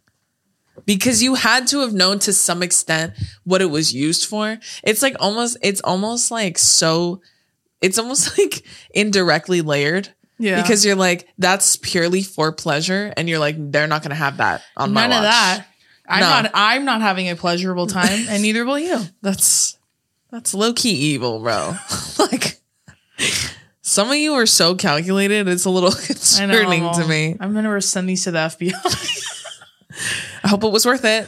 [0.85, 3.13] Because you had to have known to some extent
[3.45, 4.59] what it was used for.
[4.83, 7.21] It's like almost, it's almost like so,
[7.81, 8.63] it's almost like
[8.93, 10.09] indirectly layered.
[10.39, 10.61] Yeah.
[10.61, 13.11] Because you're like, that's purely for pleasure.
[13.17, 15.65] And you're like, they're not going to have that on my None of that.
[16.07, 16.29] I'm No.
[16.29, 16.51] not.
[16.53, 19.01] I'm not having a pleasurable time, and neither will you.
[19.21, 19.77] That's
[20.31, 21.75] that's low key evil, bro.
[22.19, 22.61] like
[23.81, 25.47] some of you are so calculated.
[25.47, 26.93] It's a little concerning know.
[26.93, 27.35] to me.
[27.39, 29.43] I'm gonna send these to the FBI.
[30.43, 31.27] I hope it was worth it.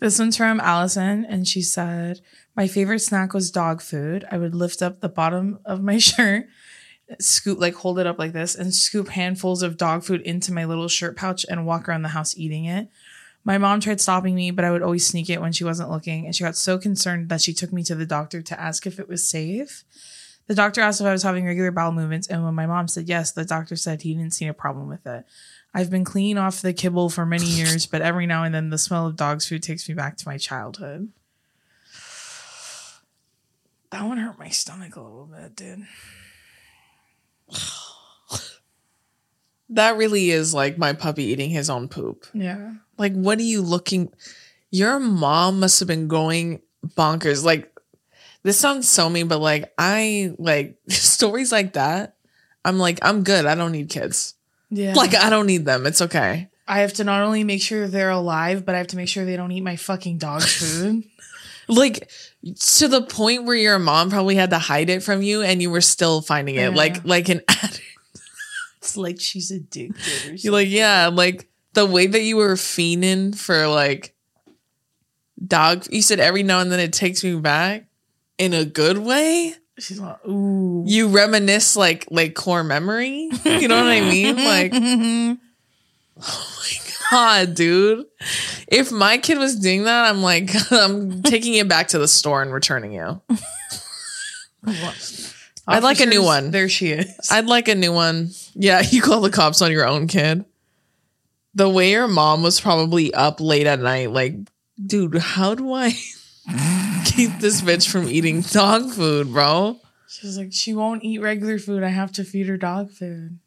[0.00, 2.20] this one's from Allison, and she said,
[2.56, 4.24] "My favorite snack was dog food.
[4.30, 6.46] I would lift up the bottom of my shirt."
[7.20, 10.64] Scoop like hold it up like this and scoop handfuls of dog food into my
[10.64, 12.88] little shirt pouch and walk around the house eating it.
[13.44, 16.26] My mom tried stopping me, but I would always sneak it when she wasn't looking,
[16.26, 18.98] and she got so concerned that she took me to the doctor to ask if
[18.98, 19.84] it was safe.
[20.48, 23.08] The doctor asked if I was having regular bowel movements, and when my mom said
[23.08, 25.24] yes, the doctor said he didn't see a problem with it.
[25.72, 28.78] I've been cleaning off the kibble for many years, but every now and then the
[28.78, 31.12] smell of dog's food takes me back to my childhood.
[33.96, 35.86] That one hurt my stomach a little bit, dude.
[39.70, 42.26] That really is like my puppy eating his own poop.
[42.32, 42.74] Yeah.
[42.98, 44.12] Like, what are you looking?
[44.70, 47.42] Your mom must have been going bonkers.
[47.42, 47.74] Like,
[48.44, 52.14] this sounds so mean, but like, I like stories like that.
[52.64, 53.44] I'm like, I'm good.
[53.44, 54.34] I don't need kids.
[54.70, 54.94] Yeah.
[54.94, 55.84] Like, I don't need them.
[55.84, 56.48] It's okay.
[56.68, 59.24] I have to not only make sure they're alive, but I have to make sure
[59.24, 61.02] they don't eat my fucking dog's food.
[61.66, 62.08] Like,
[62.54, 65.70] to the point where your mom probably had to hide it from you and you
[65.70, 66.60] were still finding it.
[66.60, 66.68] Yeah.
[66.68, 67.02] Like, uh-huh.
[67.04, 67.82] like an addict.
[68.78, 70.44] it's like she's addicted.
[70.44, 74.14] You're like, yeah, like the way that you were fiending for like
[75.44, 75.86] dog.
[75.90, 77.86] You said every now and then it takes me back
[78.38, 79.54] in a good way.
[79.78, 80.84] She's like, ooh.
[80.86, 83.30] You reminisce like like core memory.
[83.44, 84.36] You know what I mean?
[84.36, 85.36] Like, oh
[86.16, 88.06] my god, dude!
[88.68, 92.42] If my kid was doing that, I'm like, I'm taking it back to the store
[92.42, 93.20] and returning you.
[95.68, 96.50] I'd like a new one.
[96.50, 97.28] There she is.
[97.30, 98.30] I'd like a new one.
[98.54, 100.44] Yeah, you call the cops on your own kid.
[101.54, 104.34] The way your mom was probably up late at night, like,
[104.84, 105.90] dude, how do I
[107.06, 109.78] keep this bitch from eating dog food, bro?
[110.06, 111.82] She's like, she won't eat regular food.
[111.82, 113.38] I have to feed her dog food.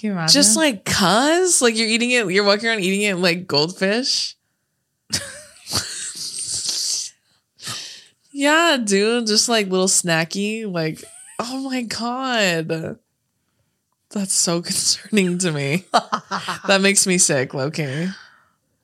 [0.00, 0.32] Can you imagine?
[0.32, 4.34] Just like cuz, like you're eating it, you're walking around eating it like goldfish.
[8.32, 11.04] yeah, dude, just like little snacky, like,
[11.38, 12.98] oh my god.
[14.08, 15.84] That's so concerning to me.
[15.92, 18.14] that makes me sick, lowkey.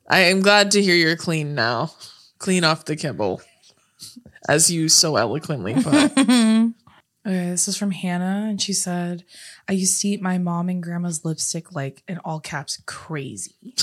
[0.07, 1.93] I am glad to hear you're clean now.
[2.37, 3.41] Clean off the kibble.
[4.47, 6.11] As you so eloquently put.
[7.27, 9.25] Okay, this is from Hannah, and she said,
[9.67, 13.51] I used to eat my mom and grandma's lipstick like in all caps crazy.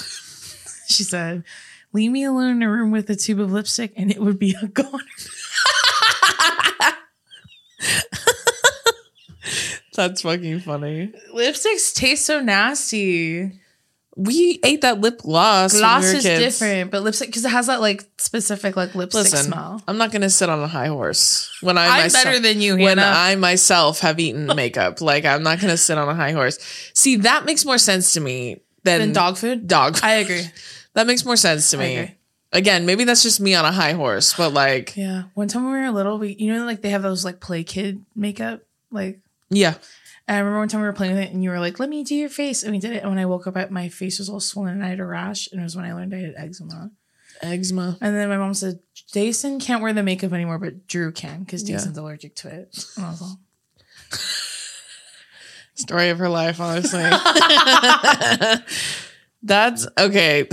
[0.89, 1.45] she said,
[1.93, 4.57] Leave me alone in a room with a tube of lipstick and it would be
[4.63, 4.99] a goner.
[9.95, 11.13] That's fucking funny.
[11.35, 13.61] Lipsticks taste so nasty.
[14.17, 15.73] We ate that lip gloss.
[15.73, 16.41] when Gloss we is kids.
[16.59, 19.83] different, but lipstick because it has that like specific like lipstick Listen, smell.
[19.89, 22.77] I'm not gonna sit on a high horse when I I'm myself, better than you,
[22.77, 23.13] when Hannah.
[23.17, 25.01] I myself have eaten makeup.
[25.01, 26.59] Like I'm not gonna sit on a high horse.
[26.95, 29.67] See, that makes more sense to me than, Than dog food?
[29.67, 29.95] Dog.
[29.97, 30.05] Food.
[30.05, 30.45] I agree.
[30.95, 32.15] that makes more sense to me.
[32.53, 35.25] Again, maybe that's just me on a high horse, but like, Yeah.
[35.35, 37.65] One time when we were little, we you know like they have those like play
[37.65, 38.61] kid makeup
[38.93, 39.19] like
[39.51, 39.75] yeah,
[40.27, 41.91] And I remember one time we were playing with it and you were like, let
[41.91, 42.63] me do your face.
[42.63, 43.03] And we did it.
[43.03, 45.49] And when I woke up, my face was all swollen and I had a rash.
[45.53, 46.91] And it was when I learned I had eczema.
[47.43, 47.99] eczema.
[48.01, 48.79] And then my mom said,
[49.13, 51.77] Dason can't wear the makeup anymore, but Drew can because Yeah.
[51.77, 52.85] Dason's allergic to it.
[52.97, 54.11] And I was like,
[55.77, 57.03] Story of her life, honestly.
[59.43, 60.49] that's okay.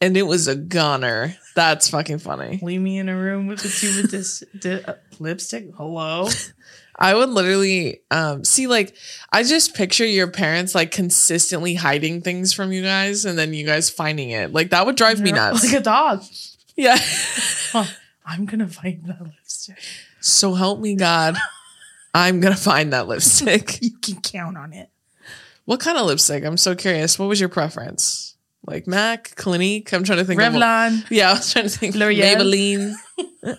[0.00, 1.36] And it was a goner.
[1.54, 2.58] That's fucking funny.
[2.62, 5.70] leave me in a room with a tube of dis- di- uh, lipstick.
[5.76, 6.28] Hello?
[7.00, 8.94] I would literally um see like
[9.32, 13.64] I just picture your parents like consistently hiding things from you guys and then you
[13.64, 14.52] guys finding it.
[14.52, 15.64] Like that would drive me nuts.
[15.64, 16.22] Like a dog.
[16.76, 16.98] yeah.
[17.70, 17.84] Huh,
[18.24, 19.76] I'm going to find that lipstick.
[20.20, 21.36] so help me God.
[22.14, 23.78] I'm gonna find that lipstick.
[23.82, 24.88] You can count on it.
[25.66, 26.44] what kind of lipstick?
[26.44, 27.18] I'm so curious.
[27.18, 28.27] What was your preference?
[28.66, 29.92] Like MAC, Clinique?
[29.92, 31.04] I'm trying to think of Revlon.
[31.10, 32.36] Yeah, I was trying to think L'Oreal.
[32.36, 32.94] Maybelline.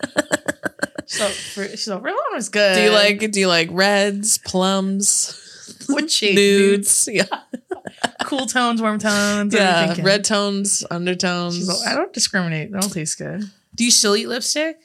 [1.12, 2.76] So, for, so Revlon was good.
[2.76, 6.36] Do you like do you like reds, plums, what shade?
[6.36, 6.72] Nude.
[6.80, 7.10] nudes?
[7.12, 7.24] Yeah.
[8.26, 9.54] Cool tones, warm tones.
[9.54, 10.04] what are you Yeah.
[10.04, 11.56] Red tones, undertones.
[11.56, 12.72] She's like, I don't discriminate.
[12.72, 13.42] They don't taste good.
[13.74, 14.78] Do you still eat lipstick?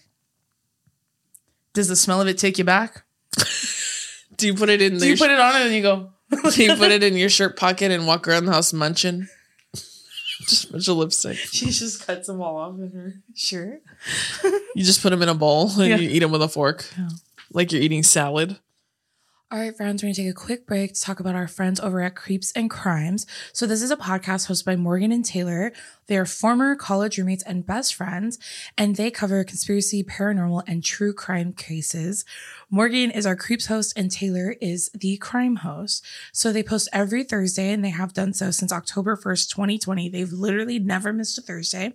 [1.75, 3.05] Does the smell of it take you back?
[4.37, 6.11] do you put it in Do the you put it on it and you go,
[6.53, 9.29] Do you put it in your shirt pocket and walk around the house munching?
[10.47, 11.37] Just a bunch of lipstick.
[11.53, 13.83] she just cuts them all off in her shirt?
[14.75, 15.97] You just put them in a bowl and Yeah.
[15.97, 17.09] you eat them with a fork, Yeah.
[17.53, 18.59] like you're eating salad.
[19.51, 21.79] All right, friends, we're going to take a quick break to talk about our friends
[21.79, 23.25] over at Creeps and Crimes.
[23.53, 25.71] So, this is a podcast hosted by Morgan and Taylor.
[26.09, 28.39] They are former college roommates and best friends,
[28.77, 32.25] and they cover conspiracy, paranormal, and true crime cases.
[32.71, 36.05] Morgan is our Creeps host, and Taylor is the crime host.
[36.33, 40.09] So, they post every Thursday, and they have done so since October 1st, 2020.
[40.09, 41.95] They've literally never missed a Thursday.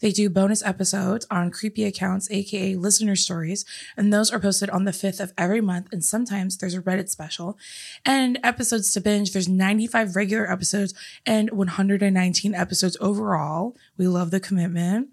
[0.00, 3.64] They do bonus episodes on creepy accounts, aka listener stories,
[3.96, 5.88] and those are posted on the 5th of every month.
[5.92, 7.58] And sometimes there's a Reddit special
[8.04, 9.32] and episodes to binge.
[9.32, 10.94] There's 95 regular episodes
[11.24, 13.76] and 119 episodes overall.
[13.96, 15.08] We love the commitment.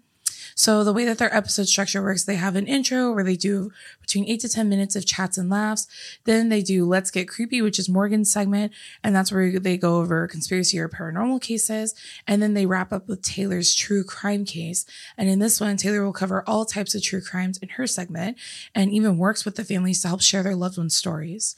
[0.54, 3.70] So the way that their episode structure works, they have an intro where they do
[4.00, 5.86] between eight to 10 minutes of chats and laughs.
[6.24, 8.72] Then they do Let's Get Creepy, which is Morgan's segment.
[9.04, 11.94] And that's where they go over conspiracy or paranormal cases.
[12.26, 14.84] And then they wrap up with Taylor's true crime case.
[15.16, 18.36] And in this one, Taylor will cover all types of true crimes in her segment
[18.74, 21.56] and even works with the families to help share their loved ones' stories.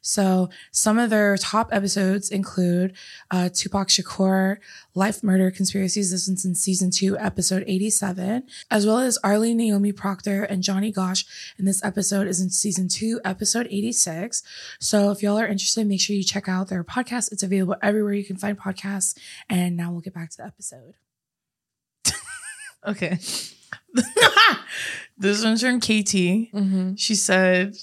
[0.00, 2.94] So some of their top episodes include
[3.30, 4.58] uh, Tupac Shakur,
[4.94, 6.10] Life Murder Conspiracies.
[6.10, 8.31] This one's in season two, episode 87,
[8.70, 11.24] as well as Arlie Naomi Proctor and Johnny Gosch.
[11.58, 14.42] And this episode is in season two, episode 86.
[14.78, 17.32] So if y'all are interested, make sure you check out their podcast.
[17.32, 19.16] It's available everywhere you can find podcasts.
[19.48, 20.94] And now we'll get back to the episode.
[22.86, 23.18] okay.
[25.18, 26.50] this one's from Katie.
[26.54, 26.94] Mm-hmm.
[26.96, 27.76] She said,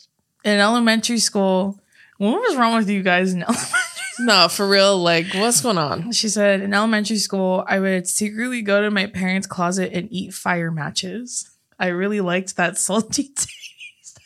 [0.44, 1.80] in elementary school,
[2.18, 3.88] what was wrong with you guys in elementary
[4.19, 4.97] No, for real.
[4.97, 6.12] Like, what's going on?
[6.12, 10.34] She said, in elementary school, I would secretly go to my parents' closet and eat
[10.34, 11.49] fire matches.
[11.79, 14.19] I really liked that salty taste.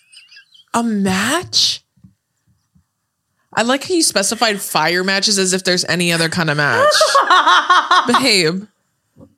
[0.73, 1.83] A match?
[3.55, 6.93] I like how you specified fire matches as if there's any other kind of match.
[8.07, 8.63] Babe,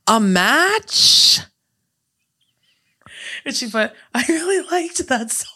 [0.08, 1.40] a match?
[3.44, 5.55] And she put, I really liked that salty.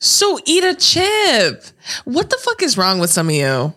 [0.00, 1.62] So eat a chip.
[2.04, 3.74] What the fuck is wrong with some of you?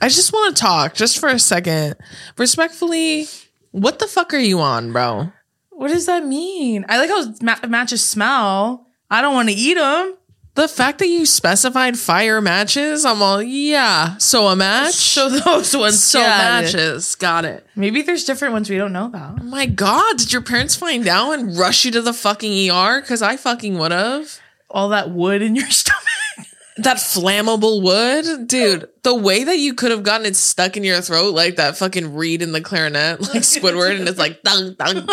[0.00, 1.96] I just want to talk just for a second.
[2.36, 3.26] Respectfully,
[3.72, 5.32] what the fuck are you on, bro?
[5.70, 6.84] What does that mean?
[6.88, 8.86] I like how ma- matches smell.
[9.10, 10.16] I don't want to eat them.
[10.54, 14.16] The fact that you specified fire matches, I'm all, yeah.
[14.18, 14.94] So a match?
[14.94, 16.24] So those ones, So it.
[16.24, 17.14] matches.
[17.14, 17.64] Got it.
[17.76, 19.38] Maybe there's different ones we don't know about.
[19.40, 23.00] Oh my God, did your parents find out and rush you to the fucking ER?
[23.00, 24.40] Because I fucking would have.
[24.70, 25.96] All that wood in your stomach.
[26.78, 28.88] That flammable wood, dude.
[29.02, 32.14] The way that you could have gotten it stuck in your throat, like that fucking
[32.14, 35.04] reed in the clarinet, like Squidward, and it's like dun dun dun.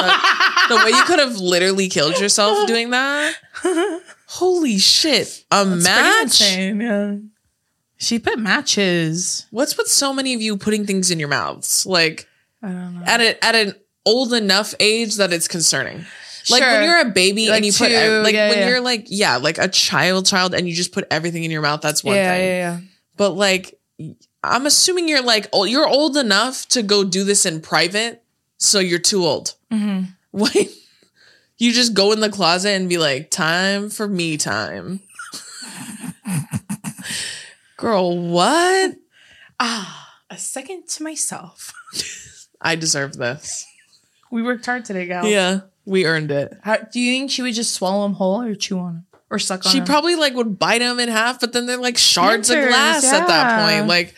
[0.70, 3.36] the way you could have literally killed yourself doing that.
[4.28, 5.44] Holy shit!
[5.52, 6.22] A Pretty match.
[6.24, 7.16] insane, yeah.
[7.98, 9.48] She put matches.
[9.50, 11.86] What's with so many of you putting things in your mouths?
[11.86, 12.28] Like
[12.62, 13.06] I don't know.
[13.08, 13.74] at a, at an
[14.06, 16.06] old enough age that it's concerning.
[16.50, 16.72] Like Sure.
[16.74, 18.70] when you're a baby Like and you put two, ev- like yeah, when yeah.
[18.70, 21.82] you're like yeah like a child child and you just put everything in your mouth.
[21.82, 22.46] That's one yeah, thing.
[22.48, 22.80] yeah, yeah.
[23.18, 23.80] But like,
[24.44, 28.22] I'm assuming you're like, oh, you're old enough to go do this in private,
[28.58, 29.56] so you're too old.
[29.74, 30.08] Mhm.
[30.32, 30.72] Wait,
[31.58, 35.00] you just go in the closet and be like, time for me time.
[37.78, 38.96] Girl, what?
[39.60, 41.74] Ah, a second to myself.
[42.62, 43.66] I deserve this.
[44.32, 45.26] We worked hard today, gal.
[45.28, 46.58] Yeah, we earned it.
[46.64, 49.40] How, do you think she would just swallow them whole or chew on them or
[49.40, 49.88] suck on She them?
[49.88, 53.04] probably like would bite them in half, but then they're like shards of Splinters, glass
[53.06, 53.78] at that yeah.
[53.80, 53.88] point.
[53.88, 54.16] Like,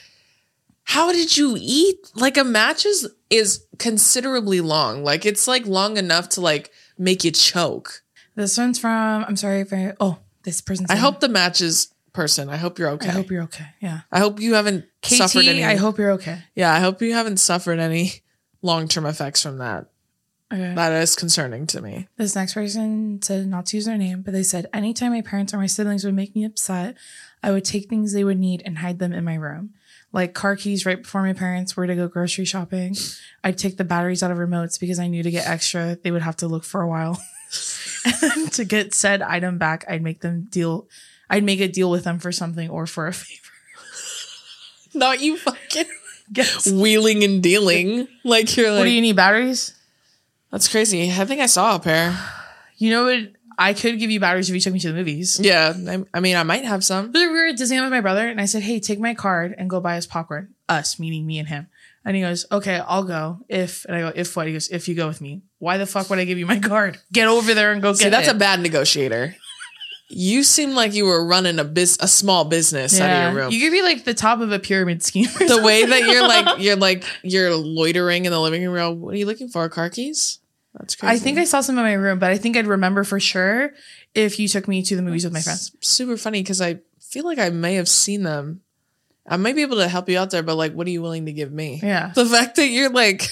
[0.83, 2.11] how did you eat?
[2.15, 5.03] Like a match is is considerably long.
[5.03, 8.03] Like it's like long enough to like make you choke.
[8.35, 9.25] This one's from.
[9.27, 9.93] I'm sorry if I.
[9.99, 10.89] Oh, this person's.
[10.89, 11.03] I name.
[11.03, 12.49] hope the matches person.
[12.49, 13.09] I hope you're okay.
[13.09, 13.67] I hope you're okay.
[13.79, 14.01] Yeah.
[14.11, 15.63] I hope you haven't suffered any.
[15.63, 16.39] I hope you're okay.
[16.55, 18.23] yeah, I hope you haven't suffered any
[18.61, 19.87] long term effects from that.
[20.51, 20.73] Okay.
[20.75, 22.07] That is concerning to me.
[22.15, 25.53] This next person said not to use their name, but they said anytime my parents
[25.53, 26.95] or my siblings would make me upset,
[27.43, 29.71] I would take things they would need and hide them in my room.
[30.13, 32.95] Like car keys right before my parents were to go grocery shopping.
[33.43, 36.21] I'd take the batteries out of remotes because I knew to get extra, they would
[36.21, 37.21] have to look for a while.
[38.23, 40.87] and to get said item back, I'd make them deal
[41.29, 43.51] I'd make a deal with them for something or for a favor.
[44.93, 45.85] Not you fucking
[46.33, 46.67] Guess.
[46.71, 48.07] wheeling and dealing.
[48.23, 49.17] Like you're like What do you need?
[49.17, 49.73] Batteries?
[50.51, 51.11] That's crazy.
[51.11, 52.17] I think I saw a pair.
[52.77, 53.31] You know what?
[53.59, 55.39] I could give you batteries if you took me to the movies.
[55.41, 57.11] Yeah, I, I mean I might have some.
[57.11, 59.55] But we were at Disneyland with my brother, and I said, "Hey, take my card
[59.57, 61.67] and go buy us popcorn." Us, meaning me and him.
[62.05, 64.87] And he goes, "Okay, I'll go if." And I go, "If what?" He goes, "If
[64.87, 66.99] you go with me." Why the fuck would I give you my card?
[67.11, 68.35] Get over there and go get See, that's it.
[68.35, 69.35] a bad negotiator.
[70.09, 73.51] You seem like you were running a biz- a small business out of your room.
[73.51, 75.27] You could be like the top of a pyramid scheme.
[75.41, 79.01] or the way that you're like you're like you're loitering in the living room.
[79.01, 79.67] What are you looking for?
[79.67, 80.39] Car keys?
[80.79, 81.15] That's crazy.
[81.15, 83.71] I think I saw some in my room, but I think I'd remember for sure
[84.13, 85.71] if you took me to the movies with my friends.
[85.75, 88.61] It's super funny because I feel like I may have seen them.
[89.27, 91.25] I might be able to help you out there, but like, what are you willing
[91.25, 91.79] to give me?
[91.83, 92.11] Yeah.
[92.15, 93.27] The fact that you're like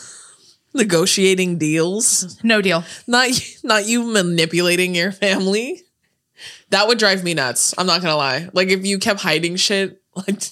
[0.74, 2.84] negotiating deals, No deal.
[3.06, 3.30] not
[3.64, 5.82] not you manipulating your family.
[6.70, 7.74] That would drive me nuts.
[7.78, 8.48] I'm not gonna lie.
[8.52, 10.42] Like if you kept hiding shit, like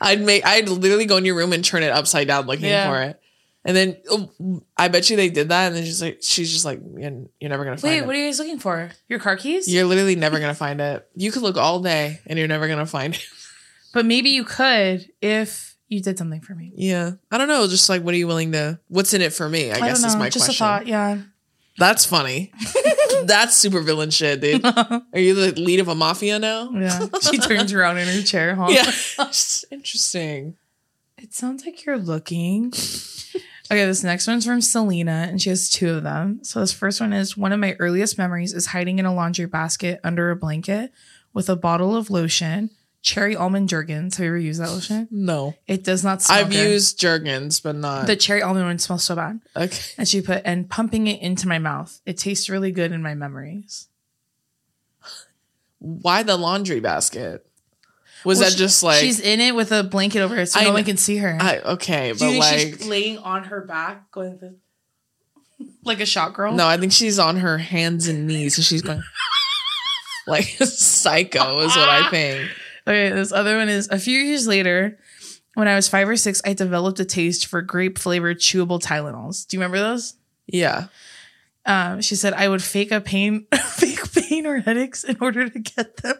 [0.00, 2.88] I'd make I'd literally go in your room and turn it upside down looking Yeah.
[2.90, 3.20] for it.
[3.64, 6.64] And then oh, I bet you they did that, and then she's like, she's just
[6.64, 7.96] like, you're, you're never gonna find it.
[7.96, 8.06] Wait, it.
[8.06, 8.90] what are you guys looking for?
[9.08, 9.72] Your car keys?
[9.72, 11.08] You're literally never gonna find it.
[11.14, 13.24] You could look all day and you're never gonna find it.
[13.92, 16.72] But maybe you could if you did something for me.
[16.76, 17.12] Yeah.
[17.30, 17.66] I don't know.
[17.66, 19.70] Just like what are you willing to what's in it for me?
[19.70, 20.64] I, guess don't is my Just question.
[20.64, 20.86] a thought.
[20.86, 21.18] Yeah.
[21.78, 22.52] That's funny.
[23.24, 24.64] That's super villain shit, dude.
[24.64, 26.70] Are you the lead of a mafia now?
[26.70, 27.06] Yeah.
[27.22, 28.54] she turns around in her chair.
[28.54, 28.66] Huh?
[28.68, 28.90] Yeah.
[29.70, 30.56] Interesting.
[31.18, 32.72] It sounds like you're looking.
[33.70, 36.40] Okay, this next one's from Selena, and she has two of them.
[36.42, 39.46] So this first one is one of my earliest memories is hiding in a laundry
[39.46, 40.90] basket under a blanket
[41.34, 42.70] with a bottle of lotion,
[43.02, 44.16] cherry almond Jergens.
[44.16, 45.06] Have you ever used that lotion?
[45.10, 45.54] No.
[45.66, 46.70] It does not smell I've good.
[46.70, 49.40] used Jergens, but not the cherry almond one smells so bad.
[49.54, 49.78] Okay.
[49.98, 52.00] And she put and pumping it into my mouth.
[52.06, 53.88] It tastes really good in my memories.
[55.78, 57.47] Why the laundry basket?
[58.24, 60.58] Was Well, that she- just like she's in it with a blanket over it so
[60.60, 61.38] I no kn- one can see her?
[61.40, 64.54] I, okay, Do but you think like she's laying on her back, going this,
[65.84, 66.52] like a shot girl?
[66.52, 69.02] No, I think she's on her hands and knees, so she's going
[70.26, 72.50] like psycho is what I think.
[72.86, 74.98] Okay, this other one is a few years later.
[75.54, 79.46] When I was five or six, I developed a taste for grape flavored chewable Tylenols.
[79.46, 80.14] Do you remember those?
[80.46, 80.86] Yeah.
[81.66, 85.58] Um, she said I would fake a pain, fake pain or headaches in order to
[85.58, 86.16] get them.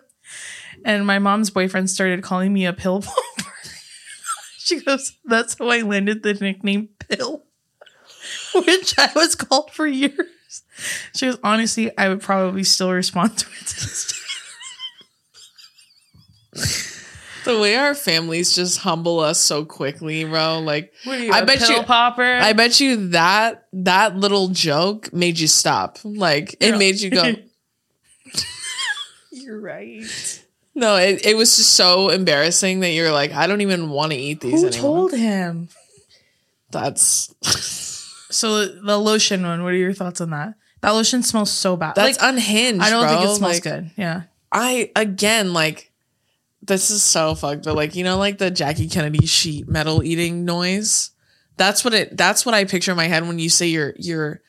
[0.85, 3.53] And my mom's boyfriend started calling me a pill popper.
[4.59, 7.45] she goes, "That's how I landed the nickname Pill,"
[8.55, 10.27] which I was called for years.
[11.15, 14.19] She goes, "Honestly, I would probably still respond to it to this day."
[17.45, 20.59] The way our families just humble us so quickly, bro.
[20.61, 22.23] Like What are you, I a bet pill you popper?
[22.23, 25.99] I bet you that that little joke made you stop.
[26.05, 27.37] Like it made you go,
[29.33, 30.45] You're right.
[30.79, 34.19] No, it, it was just so embarrassing that you're like, I don't even want to
[34.19, 35.09] eat these Who anymore.
[35.09, 35.69] told him?
[36.71, 37.35] That's
[38.31, 39.65] So the lotion one.
[39.65, 40.55] What are your thoughts on that?
[40.83, 41.95] That lotion smells so bad.
[41.95, 42.81] that's like, unhinged.
[42.83, 43.17] I don't bro.
[43.19, 43.91] think it smells Like, good.
[43.97, 44.23] Yeah.
[44.53, 45.91] I again like
[46.63, 50.45] this is so fucked, but like you know, like the Jackie Kennedy sheet metal eating
[50.45, 51.11] noise.
[51.57, 52.17] That's what it.
[52.17, 54.41] That's what I picture in my head when you say you're you're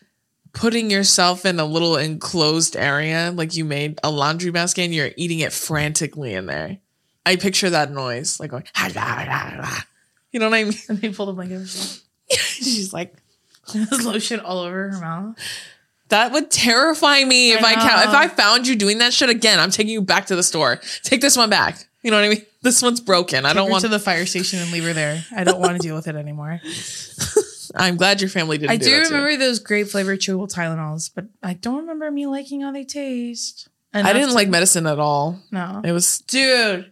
[0.53, 5.11] putting yourself in a little enclosed area, like you made a laundry basket and you're
[5.15, 6.77] eating it frantically in there.
[7.25, 8.63] I picture that noise, like going,
[10.31, 10.73] you know what I mean?
[10.87, 11.67] And they pull the blanket.
[12.31, 13.13] She's like,
[13.73, 15.37] There's lotion all over her mouth.
[16.09, 18.09] that would terrify me if I I count.
[18.09, 18.15] If.
[18.15, 20.79] I found you doing that shit again, I'm taking you back to the store.
[21.03, 21.85] Take this one back.
[22.01, 22.45] You know what I mean?
[22.61, 23.45] This one's broken.
[23.45, 23.81] I don't want.
[23.81, 25.23] to the fire station and leave her there.
[25.35, 26.61] I don't want to deal with it anymore.
[27.75, 28.71] I'm glad your family didn't.
[28.71, 29.15] I do, do that to you.
[29.21, 33.67] remember those grape flavored chewable Tylenols, but I don't remember me liking how they taste.
[33.93, 35.39] I didn't to- like medicine at all.
[35.51, 35.81] no.
[35.83, 36.91] It was Dude,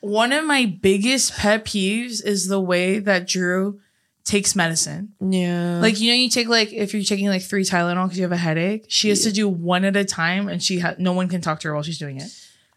[0.00, 3.80] one of my biggest pet peeves is the way that Drew
[4.24, 5.12] takes medicine.
[5.20, 5.80] yeah.
[5.80, 8.32] Like you know, you take like if you're taking like three Tylenol because you have
[8.32, 11.28] a headache, she has to do one at a time, and she ha- no one
[11.28, 12.30] can talk to her while she's doing it.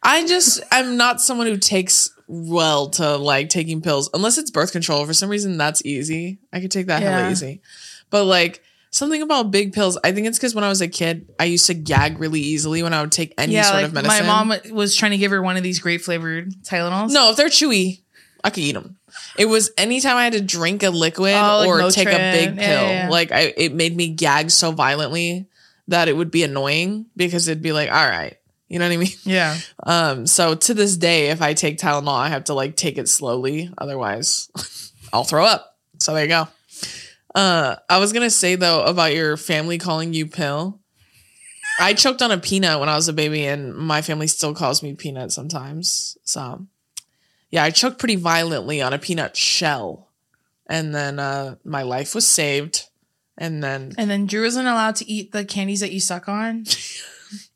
[0.03, 4.71] I just I'm not someone who takes well to like taking pills unless it's birth
[4.71, 5.05] control.
[5.05, 6.39] For some reason, that's easy.
[6.53, 7.61] I could take that hella easy.
[8.09, 11.29] But like something about big pills, I think it's because when I was a kid,
[11.39, 14.25] I used to gag really easily when I would take any sort like of medicine.
[14.25, 17.11] my mom was trying to give her one of these grape flavored Tylenols.
[17.11, 18.01] No, if they're chewy,
[18.43, 18.97] I could eat them.
[19.37, 22.55] It was anytime I had to drink a liquid Oh, like or take a big
[22.55, 23.09] Yeah, pill, yeah, yeah.
[23.09, 25.47] like I, it made me gag so violently
[25.89, 28.37] that it would be annoying because it'd be like, all right,
[28.71, 29.09] you know what I mean?
[29.25, 29.57] Yeah.
[29.83, 33.09] Um, so to this day, if I take Tylenol, I have to like take it
[33.09, 34.49] slowly, otherwise,
[35.13, 35.77] I'll throw up.
[35.99, 36.47] So there you go.
[37.35, 40.79] Uh, I was gonna say though about your family calling you pill.
[41.79, 44.81] I choked on a peanut when I was a baby, and my family still calls
[44.81, 46.17] me peanut sometimes.
[46.23, 46.65] So,
[47.49, 50.07] yeah, I choked pretty violently on a peanut shell,
[50.67, 52.87] and then uh, my life was saved.
[53.37, 56.65] And then And then Drew wasn't allowed to eat the candies that you suck on.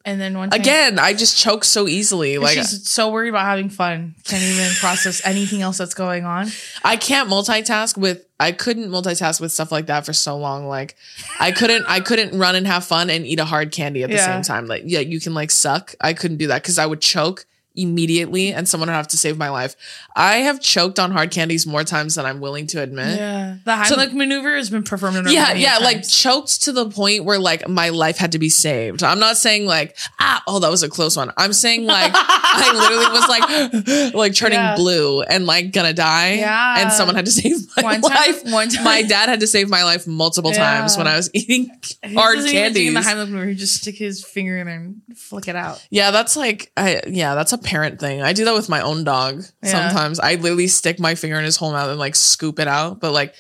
[0.05, 2.37] And then time, again, I just choke so easily.
[2.37, 6.25] Like she's uh, so worried about having fun, can't even process anything else that's going
[6.25, 6.47] on.
[6.83, 10.67] I can't multitask with I couldn't multitask with stuff like that for so long.
[10.67, 10.95] Like
[11.39, 14.17] I couldn't I couldn't run and have fun and eat a hard candy at the
[14.17, 14.25] Yeah.
[14.25, 14.67] same time.
[14.67, 15.95] Like yeah, you can like suck.
[15.99, 17.45] I couldn't do that because I would choke
[17.75, 19.75] immediately and someone would have to save my life.
[20.15, 23.17] I have choked on hard candies more times than I'm willing to admit.
[23.17, 23.57] Yeah.
[23.65, 27.67] The Heimlich maneuver has been performed Yeah, yeah, like choked to the point where like
[27.67, 29.03] my life had to be saved.
[29.03, 31.31] I'm not saying like ah, oh that was a close one.
[31.37, 34.75] I'm saying like I literally was like like turning Yeah.
[34.75, 36.33] blue and like gonna die.
[36.35, 36.75] Yeah.
[36.81, 38.43] and someone had to save my One time- life.
[38.45, 41.69] one time- my dad had to save my life multiple times when I was eating
[42.03, 42.93] He hard candies.
[42.93, 45.85] The Heimlich maneuver, he just stick his finger in there and flick it out.
[45.89, 48.21] Yeah, that's like I yeah, that's a parent thing.
[48.21, 49.71] I do that with my own dog Yeah.
[49.71, 50.19] sometimes.
[50.19, 52.99] I literally stick my finger in his whole mouth and like scoop it out.
[53.01, 53.33] But like,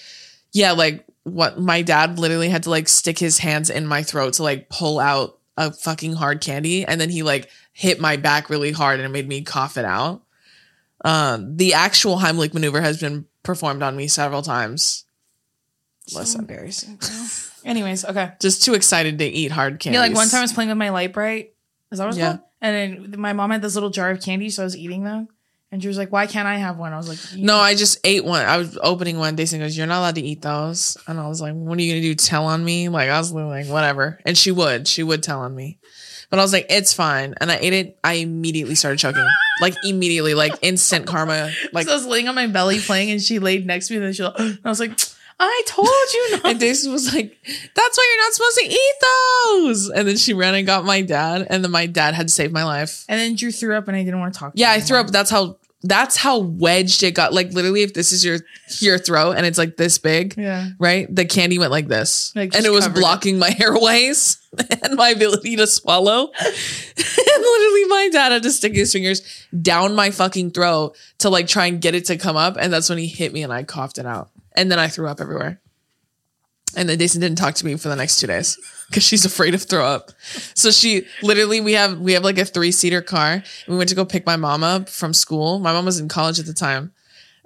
[0.51, 4.33] yeah, like what my dad literally had to like stick his hands in my throat
[4.33, 8.49] to like pull out a fucking hard candy, and then he like hit my back
[8.49, 10.21] really hard and it made me cough it out.
[11.03, 15.05] Um, the actual Heimlich maneuver has been performed on me several times.
[16.07, 16.41] So Listen.
[16.41, 16.99] embarrassing.
[17.63, 18.33] Anyways, okay.
[18.39, 19.95] Just too excited to eat hard candy.
[19.95, 21.53] Yeah, like one time I was playing with my Lite-Brite.
[21.91, 22.27] Is that what it's Yeah.
[22.29, 22.39] called?
[22.61, 25.27] And then my mom had this little jar of candy, so I was eating them.
[25.71, 26.93] And she was like, Why can't I have one?
[26.93, 28.45] I was like, No, I just ate one.
[28.45, 29.35] I was opening one.
[29.35, 31.91] Daisy goes, "You're not allowed to eat those." And I was like, "What are you
[31.91, 32.15] gonna do?
[32.15, 34.87] Tell on me?" Like I was like, "Whatever." And she would.
[34.87, 35.79] She would tell on me.
[36.29, 37.99] But I was like, "It's fine." And I ate it.
[38.03, 39.27] I immediately started choking.
[39.59, 41.51] Like immediately, like instant karma.
[41.73, 43.97] Like so I was laying on my belly playing, and she laid next to me.
[43.97, 44.97] And then she, and I was like,
[45.39, 46.45] I told you not.
[46.45, 47.37] and Daisy was like,
[47.75, 51.01] "That's why you're not supposed to eat those." And then she ran and got my
[51.01, 53.03] dad, and then my dad had to save my life.
[53.09, 54.53] and then Drew threw up, and I didn't want to talk.
[54.53, 55.07] To Yeah, I threw up.
[55.07, 55.57] That's how.
[55.87, 57.31] That's how wedged it got.
[57.31, 58.39] Like literally, if this is your
[58.79, 60.69] your throat and it's like this big, Yeah.
[60.79, 61.13] right?
[61.13, 63.01] The candy went like this, Like, and it was covered it.
[63.01, 64.39] blocking my airways
[64.81, 66.31] and my ability to swallow.
[66.39, 66.55] and
[66.97, 69.21] literally, my dad had to stick his fingers
[69.61, 72.89] down my fucking throat to like try and get it to come up, and that's
[72.89, 75.59] when he hit me and I coughed it out, and then I threw up everywhere.
[76.75, 78.57] And then Daisy didn't talk to me for the next two days
[78.89, 80.11] because she's afraid of throw up.
[80.55, 83.43] So she literally we have we have like a three seater car.
[83.67, 85.59] We went to go pick my mom up from school.
[85.59, 86.91] My mom was in college at the time.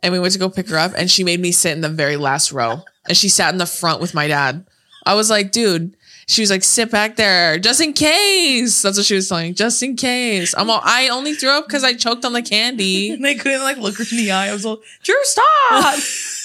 [0.01, 1.89] And we went to go pick her up and she made me sit in the
[1.89, 2.84] very last row.
[3.07, 4.66] And she sat in the front with my dad.
[5.05, 5.95] I was like, dude,
[6.28, 8.82] she was like, sit back there just in case.
[8.82, 9.55] That's what she was telling.
[9.55, 10.55] Just in case.
[10.57, 13.12] I'm all, I only threw up because I choked on the candy.
[13.14, 14.49] And they couldn't like look her in the eye.
[14.49, 15.99] I was like, Drew, stop.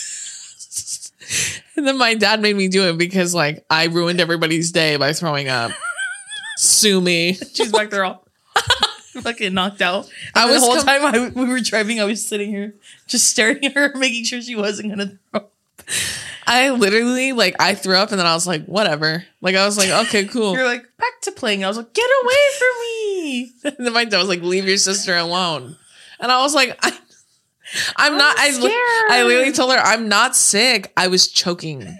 [1.76, 5.12] And then my dad made me do it because like I ruined everybody's day by
[5.12, 5.72] throwing up.
[6.56, 7.32] Sue me.
[7.34, 8.24] She's back there all
[9.20, 10.10] fucking knocked out.
[10.34, 12.74] I was the whole com- time I, we were driving, I was sitting here
[13.06, 15.40] just staring at her, making sure she wasn't gonna throw.
[15.40, 15.52] Up.
[16.46, 19.24] I literally like I threw up and then I was like, whatever.
[19.40, 20.54] Like I was like, okay, cool.
[20.54, 21.64] You're like back to playing.
[21.64, 23.52] I was like, get away from me.
[23.64, 25.76] And then my dad was like, "Leave your sister alone,"
[26.20, 26.92] and I was like, I,
[27.96, 29.10] "I'm not." I, li- scared.
[29.10, 30.92] I literally told her, "I'm not sick.
[30.96, 31.98] I was choking."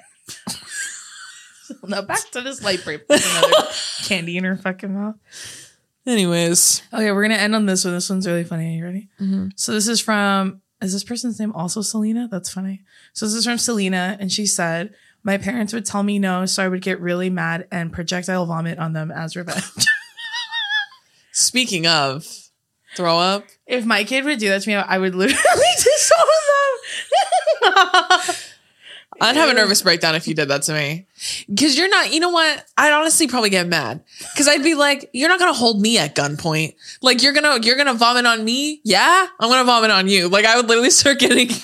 [1.87, 3.07] now back to this Lite-Brite.
[3.09, 3.69] Put Another
[4.05, 5.17] candy in her fucking mouth.
[6.07, 7.95] Anyways, Okay, we're gonna end on this one.
[7.95, 8.75] This one's really funny.
[8.75, 9.09] Are you ready?
[9.21, 9.49] Mm-hmm.
[9.57, 10.61] So this is from.
[10.83, 12.29] Is this person's name also Selena?
[12.31, 12.83] That's funny.
[13.15, 16.63] So this is from Selena, and she said, "My parents would tell me no, so
[16.63, 19.63] I would get really mad and projectile vomit on them as revenge."
[21.33, 22.27] speaking of
[22.97, 25.43] throw up, if my kid would do that to me, I would literally
[25.77, 26.19] disown
[27.63, 28.35] them.
[29.21, 31.07] I'd have a nervous breakdown if you did that to me.
[31.49, 32.13] Because you're not.
[32.13, 32.65] You know what?
[32.77, 34.03] I'd honestly probably get mad
[34.33, 36.75] because I'd be like, "You're not gonna hold me at gunpoint.
[37.01, 38.81] Like you're gonna you're gonna vomit on me.
[38.85, 40.29] Yeah, I'm gonna vomit on you.
[40.29, 41.49] Like I would literally start getting."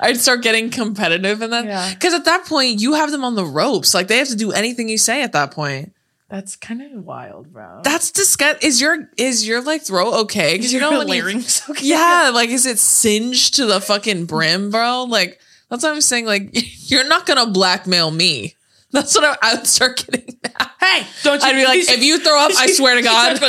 [0.00, 1.64] I'd start getting competitive in that.
[1.64, 1.94] Yeah.
[1.94, 3.94] Because at that point, you have them on the ropes.
[3.94, 5.92] Like they have to do anything you say at that point.
[6.30, 7.80] That's kind of wild, bro.
[7.84, 8.64] That's disgust.
[8.64, 10.56] Is your is your like throat okay?
[10.56, 11.68] Because you know when you- larynx.
[11.70, 11.86] Okay.
[11.86, 15.04] yeah, like is it singed to the fucking brim, bro?
[15.04, 15.38] Like
[15.70, 16.26] that's what I'm saying.
[16.26, 16.50] Like
[16.90, 18.56] you're not gonna blackmail me.
[18.90, 20.38] That's what I, I would start getting.
[20.42, 20.70] Mad.
[20.80, 21.48] Hey, don't you?
[21.48, 23.40] I'd be like, if you throw up, I swear to God,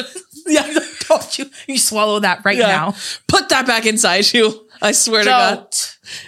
[0.48, 1.46] yeah, don't you?
[1.68, 2.68] You swallow that right Yeah.
[2.68, 2.96] now.
[3.28, 4.68] put that back inside you.
[4.82, 5.58] I swear to God,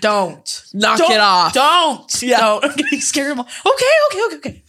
[0.01, 0.37] Don't.
[0.37, 0.63] Don't.
[0.73, 1.11] knock Don't.
[1.11, 1.53] it off.
[1.53, 2.21] Don't.
[2.23, 2.39] Yeah.
[2.39, 2.63] Don't.
[2.65, 3.37] I'm getting scared.
[3.37, 3.49] Okay,
[4.11, 4.63] okay, okay, okay.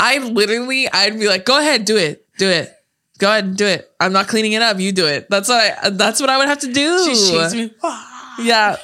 [0.00, 2.72] I literally, I'd be like, go ahead, do it, do it.
[3.18, 3.88] Go ahead and do it.
[4.00, 4.80] I'm not cleaning it up.
[4.80, 5.30] You do it.
[5.30, 5.90] That's what I.
[5.90, 7.04] That's what I would have to do.
[7.04, 7.72] She shakes me.
[8.40, 8.76] Yeah.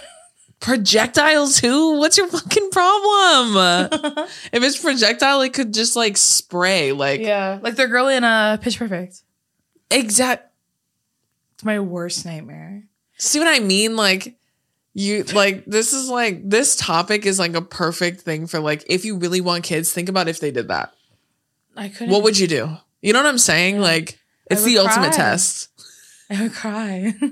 [0.61, 1.99] Projectile too?
[1.99, 3.89] What's your fucking problem?
[4.53, 6.93] if it's projectile, it could just like spray.
[6.93, 9.23] Like Yeah, like the girl in uh, Pitch Perfect.
[9.91, 10.53] exact
[11.55, 12.85] It's my worst nightmare.
[13.17, 13.97] see what I mean?
[13.97, 14.37] Like
[14.99, 19.05] you like this is like this topic is like a perfect thing for like if
[19.05, 20.93] you really want kids, think about if they did that.
[21.77, 22.11] I couldn't.
[22.13, 22.77] What would you do?
[23.01, 23.81] You know what I'm saying?
[23.81, 24.19] Like
[24.51, 25.69] it's the ultimate test.
[26.31, 27.15] I would cry.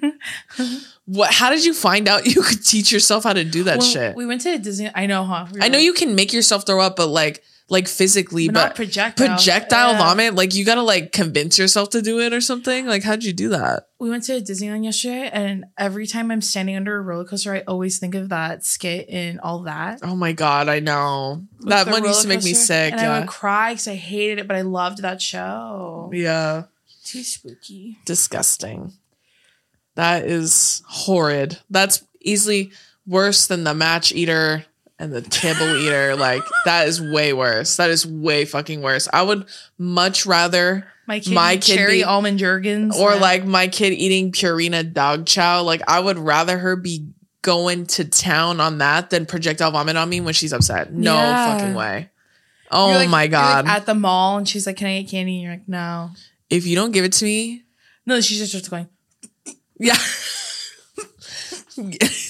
[1.06, 3.86] What how did you find out you could teach yourself how to do that Well,
[3.86, 4.16] shit?
[4.16, 4.90] We went to Disney.
[4.94, 5.46] I know, huh?
[5.52, 8.54] We I know were- you can make yourself throw up, but like like physically, But
[8.54, 9.26] but, projectile.
[9.28, 9.98] projectile Yeah.
[9.98, 10.34] vomit.
[10.36, 12.86] Like you gotta like convince yourself to do it or something.
[12.86, 13.88] Like how'd you do that?
[13.98, 17.60] We went to Disneyland yesterday, and every time I'm standing under a roller coaster, I
[17.66, 20.00] always think of that skit and all that.
[20.04, 22.92] Oh my god, I know With that one used to make me sick.
[22.92, 26.10] And I would cry because I hated it, but I loved that show.
[26.14, 26.64] yeah,
[27.04, 27.98] Too spooky.
[28.04, 28.92] disgusting.
[29.96, 31.58] That is horrid.
[31.70, 32.70] That's easily
[33.06, 34.66] worse than the match eater
[34.98, 36.16] and the kibble eater.
[36.16, 37.76] Like that is way worse.
[37.76, 39.08] That is way fucking worse.
[39.12, 39.46] I would
[39.78, 43.92] much rather My kid, My kid cherry be- almond Jergens, or and- like my kid
[43.92, 45.62] eating Purina dog chow.
[45.62, 47.06] Like I would rather her be
[47.42, 50.92] going to town on that than projectile vomit on me when she's upset.
[50.92, 51.58] No Yeah.
[51.58, 52.10] fucking way.
[52.72, 53.66] Oh like- my you're, like, god.
[53.68, 56.10] at the mall, and she's like, "Can I get candy?" And you're like, "No."
[56.50, 57.62] if you don't give it to me,
[58.06, 58.88] No, she's just just going.
[59.78, 59.94] yeah.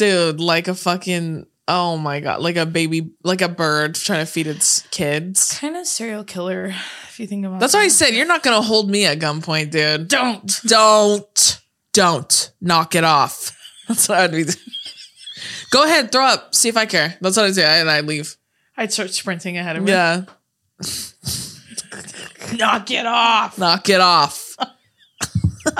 [0.00, 4.32] Dude, like a fucking oh my god, like a baby like a bird trying to
[4.32, 5.58] feed its kids.
[5.58, 6.74] kind of serial killer,
[7.08, 7.56] if you think about.
[7.56, 7.60] It.
[7.60, 7.80] That's that.
[7.80, 10.08] why I said you're not gonna hold me at gunpoint, dude.
[10.08, 10.58] Don't.
[10.64, 11.60] Don't.
[11.92, 12.52] Don't.
[12.62, 13.54] Knock it off.
[13.88, 14.56] That's what I'd be doing.
[15.70, 16.54] Go ahead, throw up.
[16.54, 17.18] See if I care.
[17.20, 18.38] That's what I say, and I leave.
[18.78, 19.88] I'd start sprinting ahead of her.
[19.90, 20.24] Yeah.
[22.56, 23.58] Knock it off.
[23.58, 24.56] Knock it off.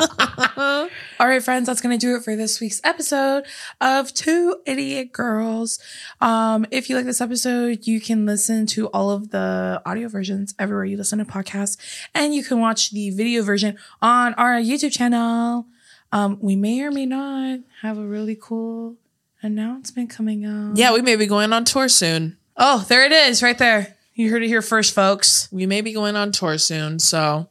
[0.57, 3.45] All right, friends, that's going to do it for this week's episode
[3.81, 5.79] of Two Idiot Girls.
[6.21, 10.55] Um, if you like this episode, you can listen to all of the audio versions
[10.59, 11.77] everywhere you listen to podcasts,
[12.15, 15.67] and you can watch the video version on our YouTube channel.
[16.13, 18.97] Um, we may or may not have a really cool
[19.43, 20.79] announcement coming up.
[20.79, 22.39] Yeah, we may be going on tour soon.
[22.57, 23.97] Oh, there it is, right there.
[24.15, 25.49] You heard it here first, folks.
[25.53, 27.51] We may be going on tour soon, so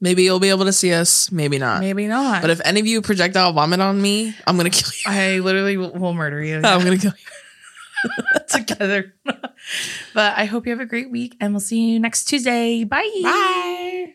[0.00, 1.80] maybe you'll be able to see us, maybe not.
[1.80, 2.42] Maybe not.
[2.42, 5.02] But if any of you projectile vomit on me, I'm gonna kill you.
[5.06, 6.56] I literally will, will murder you.
[6.64, 7.24] I'm gonna kill you.
[8.48, 9.14] together.
[9.24, 12.84] but I hope you have a great week and we'll see you next Tuesday.
[12.84, 13.08] Bye.
[13.22, 14.14] Bye.